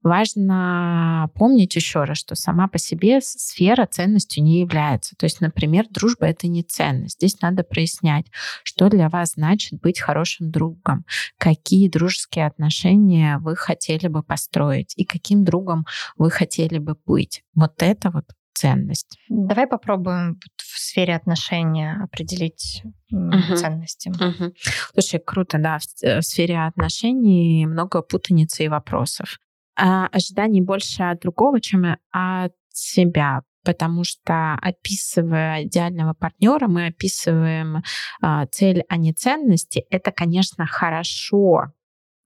Важно 0.01 1.29
помнить 1.35 1.75
еще 1.75 2.03
раз, 2.03 2.17
что 2.17 2.33
сама 2.33 2.67
по 2.67 2.79
себе 2.79 3.21
сфера 3.21 3.85
ценностью 3.85 4.43
не 4.43 4.61
является. 4.61 5.15
То 5.17 5.27
есть, 5.27 5.39
например, 5.39 5.85
дружба— 5.87 6.25
это 6.27 6.47
не 6.47 6.63
ценность. 6.63 7.17
Здесь 7.17 7.39
надо 7.39 7.63
прояснять, 7.63 8.25
что 8.63 8.89
для 8.89 9.07
вас 9.07 9.33
значит 9.33 9.79
быть 9.81 9.99
хорошим 9.99 10.49
другом, 10.49 11.05
какие 11.37 11.89
дружеские 11.89 12.47
отношения 12.47 13.37
вы 13.37 13.55
хотели 13.55 14.07
бы 14.07 14.23
построить 14.23 14.93
и 14.95 15.05
каким 15.05 15.43
другом 15.43 15.85
вы 16.17 16.31
хотели 16.31 16.79
бы 16.79 16.95
быть. 17.05 17.43
Вот 17.53 17.83
это 17.83 18.09
вот 18.09 18.25
ценность. 18.57 19.19
Давай 19.29 19.67
попробуем 19.67 20.39
в 20.57 20.79
сфере 20.79 21.15
отношения 21.15 21.99
определить 22.03 22.81
uh-huh. 23.13 23.55
ценности. 23.55 24.09
Uh-huh. 24.09 24.51
Слушай, 24.93 25.19
круто, 25.23 25.59
да. 25.59 25.77
В, 25.77 26.03
э, 26.03 26.19
в 26.21 26.23
сфере 26.23 26.59
отношений 26.59 27.67
много 27.67 28.01
путаницы 28.01 28.63
и 28.63 28.67
вопросов. 28.67 29.37
А, 29.75 30.07
ожиданий 30.07 30.61
больше 30.61 31.03
от 31.03 31.19
другого, 31.19 31.61
чем 31.61 31.97
от 32.11 32.53
себя 32.73 33.41
потому 33.63 34.05
что 34.05 34.53
описывая 34.61 35.63
идеального 35.63 36.13
партнера, 36.13 36.67
мы 36.69 36.87
описываем 36.87 37.83
э, 38.23 38.45
цель, 38.49 38.83
а 38.87 38.95
не 38.95 39.11
ценности. 39.11 39.85
Это, 39.89 40.13
конечно, 40.13 40.65
хорошо 40.65 41.73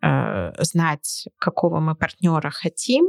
э, 0.04 0.52
знать, 0.60 1.28
какого 1.40 1.80
мы 1.80 1.96
партнера 1.96 2.52
хотим, 2.52 3.08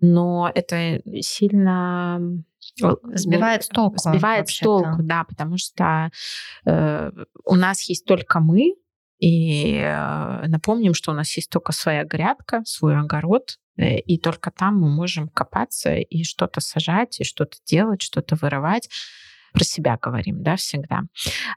но 0.00 0.50
это 0.54 1.00
сильно 1.20 2.20
сбивает 3.14 3.64
с 3.64 3.68
толку. 3.68 3.98
Сбивает 3.98 4.48
с 4.48 4.58
толку, 4.58 5.02
да, 5.02 5.24
потому 5.24 5.56
что 5.58 6.10
э, 6.64 7.10
у 7.44 7.54
нас 7.54 7.82
есть 7.82 8.04
только 8.04 8.40
мы, 8.40 8.74
и 9.18 9.76
э, 9.76 10.46
напомним, 10.46 10.94
что 10.94 11.12
у 11.12 11.14
нас 11.14 11.36
есть 11.36 11.50
только 11.50 11.72
своя 11.72 12.04
грядка, 12.04 12.62
свой 12.64 12.98
огород, 12.98 13.58
э, 13.76 13.98
и 13.98 14.18
только 14.18 14.50
там 14.50 14.80
мы 14.80 14.88
можем 14.88 15.28
копаться 15.28 15.94
и 15.94 16.24
что-то 16.24 16.60
сажать, 16.60 17.20
и 17.20 17.24
что-то 17.24 17.58
делать, 17.66 18.02
что-то 18.02 18.36
вырывать 18.36 18.88
про 19.52 19.64
себя 19.64 19.98
говорим, 20.00 20.42
да, 20.42 20.56
всегда. 20.56 21.02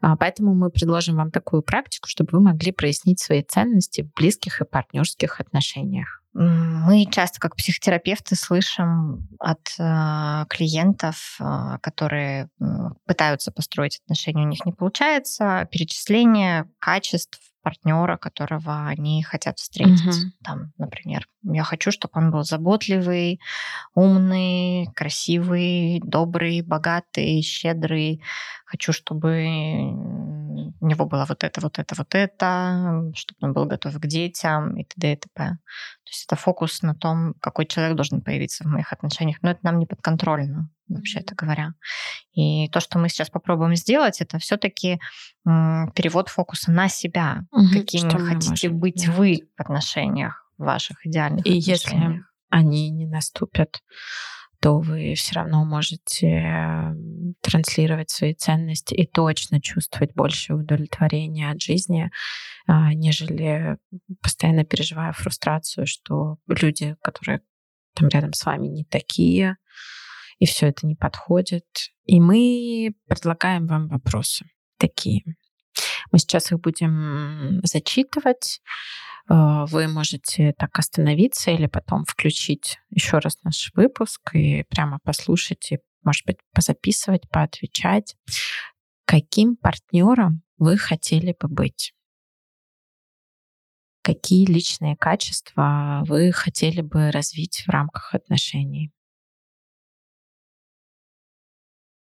А, 0.02 0.18
поэтому 0.18 0.56
мы 0.56 0.72
предложим 0.72 1.16
вам 1.16 1.30
такую 1.30 1.62
практику, 1.62 2.08
чтобы 2.08 2.30
вы 2.32 2.40
могли 2.42 2.72
прояснить 2.72 3.20
свои 3.20 3.44
ценности 3.44 4.02
в 4.02 4.14
близких 4.14 4.62
и 4.62 4.66
партнерских 4.66 5.40
отношениях. 5.40 6.23
Мы 6.34 7.06
часто, 7.12 7.40
как 7.40 7.56
психотерапевты, 7.56 8.36
слышим 8.36 9.28
от 9.40 9.62
э, 9.78 10.46
клиентов, 10.50 11.38
э, 11.40 11.78
которые 11.82 12.50
э, 12.60 12.66
пытаются 13.06 13.52
построить 13.52 14.00
отношения, 14.04 14.44
у 14.44 14.50
них 14.50 14.66
не 14.66 14.72
получается, 14.72 15.68
перечисление 15.72 16.68
качеств 16.80 17.40
партнера, 17.64 18.18
которого 18.18 18.88
они 18.88 19.24
хотят 19.24 19.58
встретить. 19.58 20.06
Угу. 20.06 20.32
Там, 20.44 20.74
например, 20.78 21.28
я 21.44 21.64
хочу, 21.64 21.92
чтобы 21.92 22.12
он 22.16 22.30
был 22.30 22.44
заботливый, 22.44 23.40
умный, 23.96 24.90
красивый, 24.96 26.02
добрый, 26.04 26.62
богатый, 26.62 27.42
щедрый. 27.42 28.22
Хочу, 28.66 28.92
чтобы 28.92 29.46
у 30.80 30.88
него 30.88 31.06
было 31.06 31.26
вот 31.28 31.44
это, 31.44 31.62
вот 31.62 31.80
это, 31.80 31.96
вот 31.98 32.16
это, 32.16 33.12
чтобы 33.16 33.38
он 33.42 33.54
был 33.54 33.66
готов 33.66 34.00
к 34.00 34.06
детям 34.06 34.76
и 34.78 34.84
т.д. 34.84 35.14
и 35.14 35.16
т.п. 35.16 35.44
То 35.44 36.10
есть 36.10 36.26
это 36.26 36.36
фокус 36.36 36.82
на 36.82 36.96
том, 36.96 37.34
какой 37.40 37.66
человек 37.66 37.96
должен 37.96 38.22
появиться 38.22 38.64
в 38.64 38.68
моих 38.68 38.94
отношениях. 38.94 39.38
Но 39.42 39.52
это 39.52 39.60
нам 39.64 39.80
не 39.80 39.86
подконтрольно 39.86 40.70
вообще 40.90 41.20
это 41.20 41.36
говоря. 41.36 41.74
И 42.34 42.70
то, 42.70 42.80
что 42.80 43.00
мы 43.00 43.10
сейчас 43.10 43.30
попробуем 43.30 43.76
сделать, 43.76 44.22
это 44.22 44.38
все-таки 44.40 45.00
перевод 45.44 46.30
фокуса 46.30 46.72
на 46.72 46.88
себя. 46.88 47.46
Угу, 47.52 47.68
Какими 47.74 48.10
хотите 48.10 48.70
быть 48.70 48.96
делать. 48.96 49.18
вы 49.18 49.40
в 49.58 49.62
отношениях 49.62 50.48
ваших 50.58 51.06
идеальных 51.06 51.46
И 51.46 51.58
если 51.58 52.24
они 52.50 52.92
не 52.92 53.06
наступят, 53.06 53.82
то 54.64 54.80
вы 54.80 55.14
все 55.16 55.36
равно 55.36 55.66
можете 55.66 56.96
транслировать 57.42 58.10
свои 58.10 58.34
ценности 58.34 58.94
и 58.94 59.06
точно 59.06 59.60
чувствовать 59.60 60.14
больше 60.14 60.54
удовлетворения 60.54 61.52
от 61.52 61.62
жизни, 61.62 62.10
а, 62.66 62.94
нежели 62.94 63.78
постоянно 64.22 64.64
переживая 64.64 65.12
фрустрацию, 65.12 65.86
что 65.86 66.38
люди, 66.48 66.96
которые 67.02 67.42
там 67.94 68.08
рядом 68.08 68.32
с 68.32 68.46
вами 68.46 68.68
не 68.68 68.86
такие, 68.86 69.58
и 70.40 70.46
все 70.46 70.68
это 70.68 70.88
не 70.88 70.96
подходит. 70.96 71.66
И 72.06 72.22
мы 72.22 72.96
предлагаем 73.10 73.68
вам 73.68 73.90
вопросы 73.90 74.46
такие. 74.78 75.24
Мы 76.14 76.20
сейчас 76.20 76.54
их 76.54 76.62
будем 76.62 77.60
зачитывать. 77.64 78.62
Э, 79.30 79.66
вы 79.68 79.88
можете 79.88 80.54
так 80.58 80.78
остановиться 80.78 81.52
или 81.52 81.68
потом 81.68 82.06
включить 82.06 82.80
еще 82.90 83.20
раз 83.20 83.38
наш 83.44 83.72
выпуск 83.76 84.36
и 84.36 84.64
прямо 84.70 85.00
послушать 85.04 85.72
и, 85.72 85.80
может 86.04 86.26
быть, 86.26 86.38
позаписывать, 86.54 87.30
поотвечать. 87.30 88.16
Каким 89.06 89.56
партнером 89.56 90.44
вы 90.58 90.78
хотели 90.78 91.36
бы 91.40 91.48
быть? 91.48 91.94
Какие 94.02 94.46
личные 94.46 94.98
качества 94.98 96.04
вы 96.08 96.32
хотели 96.34 96.82
бы 96.82 97.10
развить 97.12 97.64
в 97.66 97.70
рамках 97.70 98.14
отношений? 98.14 98.92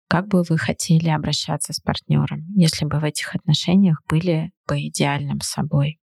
Как 0.08 0.28
бы 0.28 0.44
вы 0.44 0.58
хотели 0.58 1.08
обращаться 1.10 1.72
с 1.74 1.80
партнером, 1.80 2.46
если 2.54 2.86
бы 2.86 3.00
в 3.00 3.04
этих 3.06 3.34
отношениях 3.34 4.02
были 4.10 4.52
бы 4.68 4.80
идеальным 4.88 5.40
собой? 5.42 6.01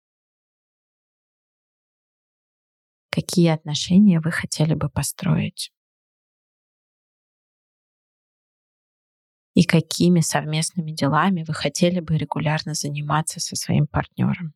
Какие 3.15 3.51
отношения 3.51 4.19
вы 4.19 4.33
хотели 4.33 4.75
бы 4.75 4.89
построить? 4.89 5.71
И 9.55 9.63
какими 9.63 10.19
совместными 10.19 10.91
делами 10.91 11.45
вы 11.47 11.55
хотели 11.55 12.01
бы 12.01 12.19
регулярно 12.19 12.75
заниматься 12.75 13.39
со 13.39 13.55
своим 13.55 13.87
партнером? 13.87 14.53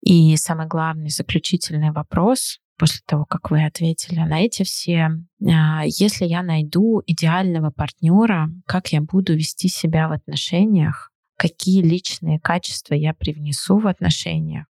И 0.00 0.34
самый 0.38 0.68
главный 0.68 1.10
заключительный 1.10 1.90
вопрос 1.90 2.58
после 2.78 3.02
того, 3.04 3.26
как 3.26 3.50
вы 3.50 3.62
ответили 3.62 4.20
на 4.20 4.40
эти 4.40 4.62
все. 4.62 5.10
А, 5.46 5.82
если 5.84 6.24
я 6.24 6.42
найду 6.42 7.02
идеального 7.06 7.70
партнера, 7.70 8.48
как 8.64 8.90
я 8.94 9.02
буду 9.02 9.34
вести 9.34 9.68
себя 9.68 10.08
в 10.08 10.12
отношениях, 10.12 11.12
какие 11.36 11.82
личные 11.82 12.40
качества 12.40 12.94
я 12.94 13.12
привнесу 13.12 13.76
в 13.76 13.86
отношениях, 13.86 14.64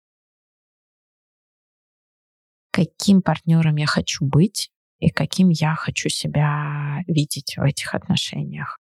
каким 2.75 3.21
партнером 3.21 3.77
я 3.77 3.85
хочу 3.85 4.25
быть 4.25 4.69
и 4.99 5.09
каким 5.09 5.47
я 5.47 5.75
хочу 5.75 6.09
себя 6.09 7.03
видеть 7.07 7.55
в 7.55 7.61
этих 7.61 7.95
отношениях. 7.95 8.79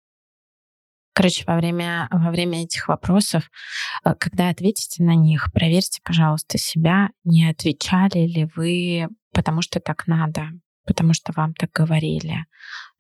Короче, 1.15 1.45
во 1.47 1.57
время, 1.57 2.07
во 2.11 2.31
время 2.31 2.65
этих 2.65 2.89
вопросов, 2.89 3.51
э, 4.05 4.15
когда 4.21 4.51
ответите 4.51 5.03
на 5.03 5.15
них, 5.15 5.49
проверьте, 5.55 6.01
пожалуйста, 6.05 6.59
себя, 6.59 7.09
не 7.25 7.49
отвечали 7.49 8.27
ли 8.27 8.47
вы, 8.55 9.09
потому 9.33 9.63
что 9.63 9.81
так 9.81 10.07
надо, 10.07 10.49
потому 10.87 11.15
что 11.15 11.33
вам 11.35 11.55
так 11.55 11.71
говорили. 11.73 12.45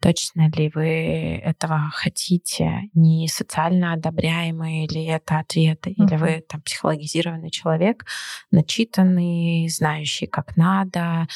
Точно 0.00 0.48
ли 0.50 0.70
вы 0.72 1.40
этого 1.42 1.90
хотите? 1.92 2.82
Не 2.94 3.26
социально 3.26 3.94
одобряемые 3.94 4.86
ли 4.86 5.04
это 5.04 5.40
ответы? 5.40 5.90
Или 5.90 6.14
uh-huh. 6.14 6.18
вы 6.18 6.44
там 6.48 6.62
психологизированный 6.62 7.50
человек, 7.50 8.06
начитанный, 8.52 9.68
знающий, 9.68 10.26
как 10.26 10.56
надо, 10.56 11.26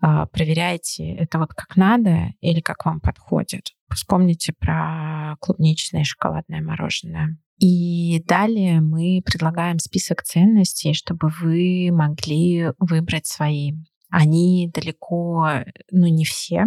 а, 0.00 0.26
проверяете 0.26 1.14
это 1.14 1.38
вот 1.38 1.54
как 1.54 1.76
надо 1.76 2.32
или 2.40 2.60
как 2.60 2.84
вам 2.84 3.00
подходит? 3.00 3.72
Вспомните 3.88 4.52
про 4.52 5.36
клубничное 5.40 6.02
и 6.02 6.04
шоколадное 6.04 6.60
мороженое. 6.60 7.38
И 7.58 8.22
далее 8.26 8.80
мы 8.80 9.22
предлагаем 9.24 9.78
список 9.78 10.22
ценностей, 10.22 10.92
чтобы 10.92 11.28
вы 11.40 11.90
могли 11.92 12.68
выбрать 12.78 13.26
свои. 13.26 13.72
Они 14.10 14.70
далеко, 14.72 15.64
ну 15.90 16.06
не 16.06 16.24
все. 16.24 16.66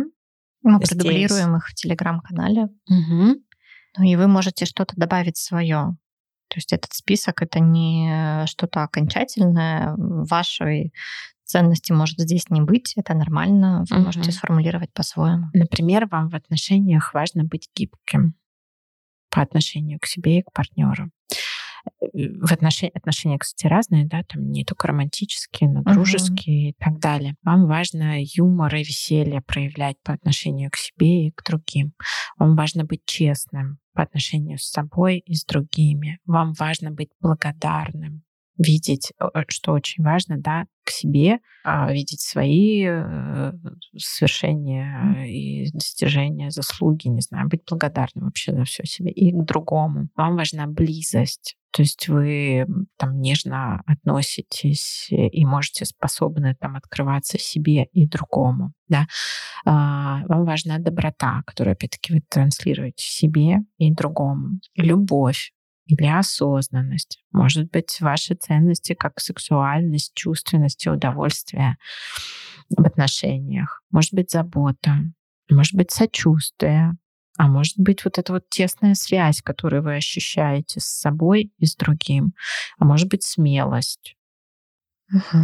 Мы 0.64 0.78
здесь. 0.78 0.90
продублируем 0.90 1.56
их 1.56 1.68
в 1.68 1.74
телеграм-канале. 1.74 2.70
Угу. 2.90 3.36
Ну 3.98 4.04
и 4.04 4.16
вы 4.16 4.28
можете 4.28 4.66
что-то 4.66 4.96
добавить 4.96 5.38
свое. 5.38 5.98
То 6.48 6.58
есть 6.58 6.74
этот 6.74 6.94
список 6.94 7.42
это 7.42 7.60
не 7.60 8.46
что-то 8.46 8.84
окончательное. 8.84 9.94
Вашей 9.98 10.94
ценности 11.46 11.92
может 11.92 12.20
здесь 12.20 12.50
не 12.50 12.62
быть. 12.62 12.94
Это 12.96 13.14
нормально. 13.14 13.86
Вы 13.90 13.98
угу. 13.98 14.06
можете 14.06 14.32
сформулировать 14.32 14.94
по-своему. 14.94 15.48
Например, 15.54 16.08
вам 16.08 16.30
в 16.30 16.36
отношениях 16.36 17.14
важно 17.14 17.44
быть 17.44 17.70
гибким 17.76 18.36
по 19.30 19.42
отношению 19.42 20.00
к 20.00 20.06
себе 20.06 20.40
и 20.40 20.42
к 20.44 20.52
партнеру 20.52 21.10
в 22.14 22.52
отношении, 22.52 22.96
отношения, 22.96 23.38
кстати, 23.38 23.68
разные, 23.68 24.06
да, 24.06 24.24
там 24.24 24.50
не 24.52 24.66
только 24.66 24.88
романтические, 24.88 25.70
но 25.70 25.84
дружеские 25.84 26.70
uh-huh. 26.70 26.72
и 26.72 26.76
так 26.80 27.00
далее. 27.00 27.36
Вам 27.44 27.68
важно 27.68 28.18
юмор 28.22 28.76
и 28.76 28.80
веселье 28.80 29.42
проявлять 29.42 29.98
по 30.04 30.14
отношению 30.14 30.70
к 30.72 30.78
себе 30.78 31.28
и 31.28 31.32
к 31.32 31.44
другим. 31.44 31.94
Вам 32.38 32.56
важно 32.56 32.84
быть 32.84 33.06
честным 33.06 33.80
по 33.94 34.04
отношению 34.04 34.58
с 34.58 34.70
собой 34.70 35.20
и 35.20 35.34
с 35.34 35.46
другими. 35.46 36.20
Вам 36.26 36.54
важно 36.54 36.92
быть 36.92 37.10
благодарным 37.20 38.24
видеть, 38.58 39.12
э, 39.20 39.26
что 39.48 39.74
очень 39.74 40.04
важно, 40.04 40.38
да, 40.38 40.66
к 40.84 40.90
себе, 40.90 41.40
а, 41.64 41.92
видеть 41.92 42.22
свои 42.22 42.86
э, 42.86 43.54
свершения 43.98 45.26
и 45.26 45.72
достижения, 45.72 46.50
заслуги, 46.50 47.08
не 47.08 47.22
знаю, 47.22 47.48
быть 47.48 47.62
благодарным 47.70 48.26
вообще 48.26 48.54
за 48.54 48.64
все 48.64 48.86
себе 48.86 49.12
и 49.12 49.32
к 49.32 49.46
другому. 49.46 50.10
Вам 50.16 50.36
важна 50.36 50.68
близость, 50.68 51.56
то 51.72 51.82
есть 51.82 52.08
вы 52.08 52.66
там 52.98 53.20
нежно 53.20 53.82
относитесь 53.86 55.08
и 55.10 55.46
можете 55.46 55.86
способны 55.86 56.56
там 56.56 56.76
открываться 56.76 57.38
себе 57.40 57.86
и 57.94 58.08
другому, 58.08 58.74
да. 58.88 59.08
А, 59.66 60.22
вам 60.28 60.46
важна 60.46 60.80
доброта, 60.80 61.44
которую 61.46 61.74
опять-таки 61.74 62.14
вы 62.14 62.22
транслируете 62.28 63.06
себе 63.06 63.60
и 63.78 63.92
другому. 63.94 64.60
Любовь, 64.76 65.52
или 65.86 66.08
осознанность. 66.08 67.20
Может 67.32 67.70
быть, 67.72 68.00
ваши 68.00 68.36
ценности 68.36 68.94
как 68.94 69.20
сексуальность, 69.20 70.14
чувственность 70.14 70.86
и 70.86 70.90
удовольствие 70.90 71.78
в 72.70 72.86
отношениях. 72.86 73.82
Может 73.92 74.14
быть, 74.14 74.32
забота. 74.32 75.00
Может 75.50 75.76
быть, 75.76 75.92
сочувствие. 75.92 76.98
А 77.38 77.48
может 77.48 77.78
быть, 77.78 78.04
вот 78.04 78.18
эта 78.18 78.34
вот 78.34 78.50
тесная 78.50 78.94
связь, 78.94 79.42
которую 79.42 79.84
вы 79.84 79.96
ощущаете 79.96 80.80
с 80.80 80.86
собой 80.86 81.52
и 81.58 81.66
с 81.66 81.76
другим. 81.76 82.34
А 82.78 82.86
может 82.86 83.10
быть, 83.10 83.24
смелость. 83.24 84.16
Угу. 85.14 85.38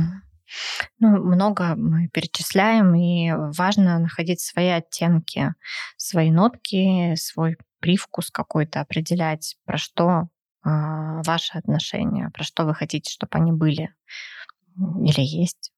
Ну, 1.00 1.24
много 1.24 1.76
мы 1.76 2.08
перечисляем, 2.10 2.96
и 2.96 3.32
важно 3.58 4.00
находить 4.00 4.40
свои 4.40 4.68
оттенки, 4.68 5.54
свои 5.98 6.32
нотки, 6.32 7.16
свой 7.16 7.58
привкус 7.80 8.32
какой-то 8.32 8.82
определять, 8.82 9.58
про 9.66 9.78
что 9.78 10.30
а, 10.64 11.22
ваши 11.24 11.58
отношения, 11.58 12.32
про 12.34 12.44
что 12.44 12.66
вы 12.66 12.74
хотите, 12.74 13.12
чтобы 13.12 13.32
они 13.34 13.52
были 13.52 13.94
или 14.78 15.22
есть. 15.22 15.72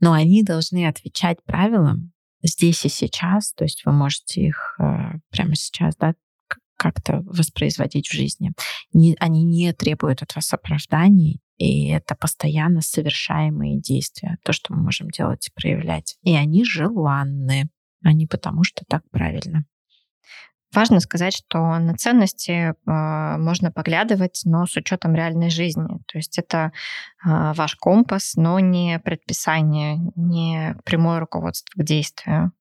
Но 0.00 0.12
они 0.12 0.42
должны 0.42 0.86
отвечать 0.86 1.42
правилам 1.44 2.12
здесь 2.42 2.84
и 2.84 2.88
сейчас, 2.88 3.52
то 3.52 3.64
есть 3.64 3.84
вы 3.84 3.92
можете 3.92 4.42
их 4.42 4.76
э, 4.78 5.18
прямо 5.30 5.54
сейчас 5.54 5.96
да, 5.96 6.14
как-то 6.76 7.22
воспроизводить 7.24 8.08
в 8.08 8.12
жизни. 8.12 8.52
Они 9.20 9.44
не 9.44 9.72
требуют 9.72 10.22
от 10.22 10.34
вас 10.34 10.52
оправданий, 10.52 11.40
и 11.56 11.88
это 11.88 12.16
постоянно 12.16 12.80
совершаемые 12.80 13.80
действия, 13.80 14.38
то, 14.42 14.52
что 14.52 14.74
мы 14.74 14.82
можем 14.82 15.08
делать 15.10 15.46
и 15.46 15.52
проявлять. 15.54 16.16
И 16.22 16.34
они 16.34 16.64
желанны, 16.64 17.68
а 18.02 18.12
не 18.12 18.26
потому, 18.26 18.64
что 18.64 18.84
так 18.88 19.08
правильно. 19.10 19.64
Важно 20.74 21.00
сказать, 21.00 21.36
что 21.36 21.58
на 21.78 21.94
ценности 21.94 22.72
э, 22.72 23.36
можно 23.38 23.70
поглядывать, 23.70 24.40
но 24.44 24.66
с 24.66 24.74
учетом 24.76 25.14
реальной 25.14 25.50
жизни. 25.50 25.86
То 26.06 26.18
есть 26.18 26.38
это 26.38 26.72
э, 27.24 27.52
ваш 27.54 27.76
компас, 27.76 28.34
но 28.36 28.58
не 28.58 28.98
предписание, 28.98 29.98
не 30.16 30.74
прямое 30.84 31.20
руководство 31.20 31.80
к 31.80 31.84
действию. 31.84 32.52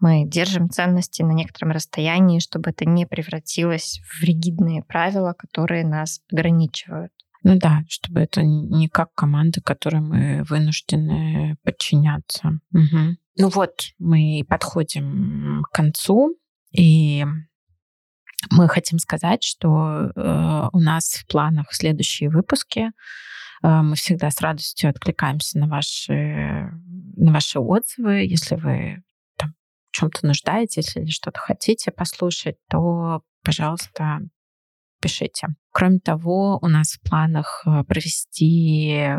Мы 0.00 0.26
держим 0.26 0.68
ценности 0.68 1.22
на 1.22 1.32
некотором 1.32 1.70
расстоянии, 1.70 2.40
чтобы 2.40 2.70
это 2.70 2.84
не 2.84 3.06
превратилось 3.06 4.00
в 4.04 4.22
ригидные 4.24 4.82
правила, 4.82 5.32
которые 5.32 5.86
нас 5.86 6.20
ограничивают. 6.30 7.12
Ну 7.44 7.56
да, 7.56 7.82
чтобы 7.88 8.20
это 8.20 8.42
не 8.42 8.88
как 8.88 9.14
команда, 9.14 9.60
которой 9.62 10.00
мы 10.00 10.42
вынуждены 10.42 11.56
подчиняться. 11.62 12.58
Угу. 12.72 13.16
Ну 13.38 13.48
вот, 13.50 13.84
мы 13.98 14.42
подходим 14.48 15.62
к 15.62 15.74
концу 15.74 16.36
и 16.70 17.24
мы 18.50 18.68
хотим 18.68 18.98
сказать, 18.98 19.42
что 19.42 20.12
э, 20.14 20.68
у 20.72 20.78
нас 20.78 21.14
в 21.14 21.26
планах 21.26 21.72
следующие 21.72 22.30
выпуски. 22.30 22.92
Э, 23.62 23.82
мы 23.82 23.96
всегда 23.96 24.30
с 24.30 24.40
радостью 24.40 24.90
откликаемся 24.90 25.58
на 25.58 25.66
ваши, 25.66 26.70
на 27.16 27.32
ваши 27.32 27.58
отзывы. 27.58 28.24
Если 28.24 28.56
вы 28.56 29.02
там, 29.36 29.54
в 29.90 29.96
чем-то 29.96 30.26
нуждаетесь 30.26 30.96
или 30.96 31.10
что-то 31.10 31.40
хотите 31.40 31.90
послушать, 31.90 32.56
то, 32.68 33.22
пожалуйста, 33.42 34.20
пишите. 35.00 35.48
Кроме 35.76 35.98
того, 35.98 36.58
у 36.62 36.68
нас 36.68 36.92
в 36.92 37.02
планах 37.02 37.62
э, 37.66 37.84
провести 37.84 39.10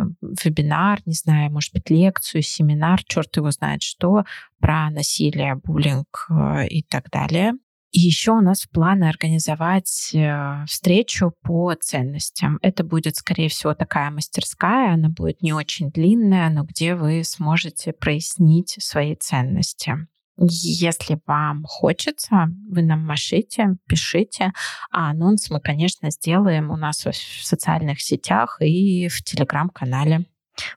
вебинар, 0.44 1.00
не 1.06 1.14
знаю, 1.14 1.52
может 1.52 1.72
быть, 1.72 1.92
лекцию, 1.92 2.42
семинар, 2.42 3.04
черт 3.04 3.38
его 3.38 3.52
знает 3.52 3.84
что, 3.84 4.24
про 4.60 4.90
насилие, 4.90 5.54
буллинг 5.64 6.26
э, 6.32 6.68
и 6.68 6.82
так 6.82 7.12
далее. 7.12 7.54
И 7.92 8.00
еще 8.00 8.32
у 8.32 8.42
нас 8.42 8.64
в 8.64 8.72
планы 8.72 9.04
организовать 9.04 10.10
э, 10.16 10.66
встречу 10.66 11.32
по 11.44 11.76
ценностям. 11.80 12.58
Это 12.64 12.84
будет, 12.84 13.18
скорее 13.18 13.50
всего, 13.50 13.76
такая 13.76 14.10
мастерская, 14.10 14.96
она 14.96 15.10
будет 15.10 15.44
не 15.44 15.54
очень 15.54 15.92
длинная, 15.92 16.50
но 16.50 16.64
где 16.64 16.96
вы 16.96 17.24
сможете 17.24 17.94
прояснить 17.94 18.78
свои 18.80 19.14
ценности. 19.14 20.08
Если 20.38 21.20
вам 21.26 21.64
хочется, 21.66 22.48
вы 22.70 22.84
нам 22.84 23.06
машите, 23.06 23.78
пишите. 23.88 24.54
А 24.92 25.12
анонс 25.12 25.50
мы, 25.50 25.60
конечно, 25.60 26.12
сделаем 26.12 26.70
у 26.72 26.78
нас 26.78 27.06
в 27.06 27.14
социальных 27.14 28.02
сетях 28.02 28.58
и 28.62 29.08
в 29.08 29.24
телеграм-канале. 29.24 30.26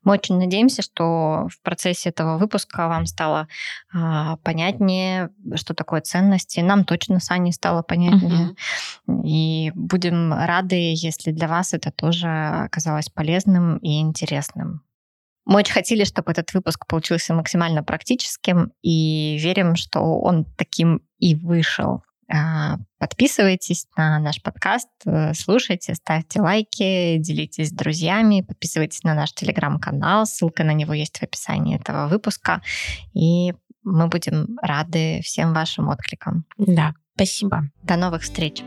Мы 0.02 0.12
очень 0.12 0.36
надеемся, 0.36 0.82
что 0.82 1.48
в 1.50 1.60
процессе 1.62 2.10
этого 2.10 2.38
выпуска 2.38 2.88
вам 2.88 3.06
стало 3.06 3.48
а, 3.92 4.36
понятнее, 4.38 5.30
что 5.54 5.74
такое 5.74 6.00
ценности. 6.00 6.60
Нам 6.60 6.84
точно 6.84 7.20
с 7.20 7.30
Аней 7.30 7.52
стало 7.52 7.82
понятнее. 7.82 8.54
Угу. 9.06 9.22
И 9.26 9.72
будем 9.74 10.32
рады, 10.32 10.92
если 10.94 11.32
для 11.32 11.48
вас 11.48 11.74
это 11.74 11.90
тоже 11.90 12.28
оказалось 12.28 13.08
полезным 13.08 13.78
и 13.78 14.00
интересным. 14.00 14.82
Мы 15.46 15.58
очень 15.58 15.72
хотели, 15.72 16.04
чтобы 16.04 16.32
этот 16.32 16.52
выпуск 16.52 16.86
получился 16.86 17.34
максимально 17.34 17.82
практическим, 17.82 18.72
и 18.82 19.38
верим, 19.38 19.76
что 19.76 20.00
он 20.00 20.44
таким 20.56 21.02
и 21.18 21.34
вышел. 21.34 22.02
А, 22.32 22.76
подписывайтесь 22.98 23.86
на 23.96 24.20
наш 24.20 24.40
подкаст, 24.40 24.88
э, 25.04 25.34
слушайте, 25.34 25.94
ставьте 25.94 26.40
лайки, 26.40 27.16
делитесь 27.18 27.70
с 27.70 27.72
друзьями, 27.72 28.42
подписывайтесь 28.42 29.02
на 29.02 29.14
наш 29.14 29.32
телеграм-канал, 29.32 30.26
ссылка 30.26 30.62
на 30.62 30.72
него 30.72 30.92
есть 30.92 31.18
в 31.18 31.22
описании 31.24 31.76
этого 31.76 32.06
выпуска, 32.06 32.62
и 33.14 33.52
мы 33.82 34.06
будем 34.06 34.58
рады 34.62 35.22
всем 35.24 35.52
вашим 35.52 35.90
откликам. 35.90 36.44
Да, 36.56 36.94
спасибо. 37.16 37.64
До 37.82 37.96
новых 37.96 38.22
встреч. 38.22 38.62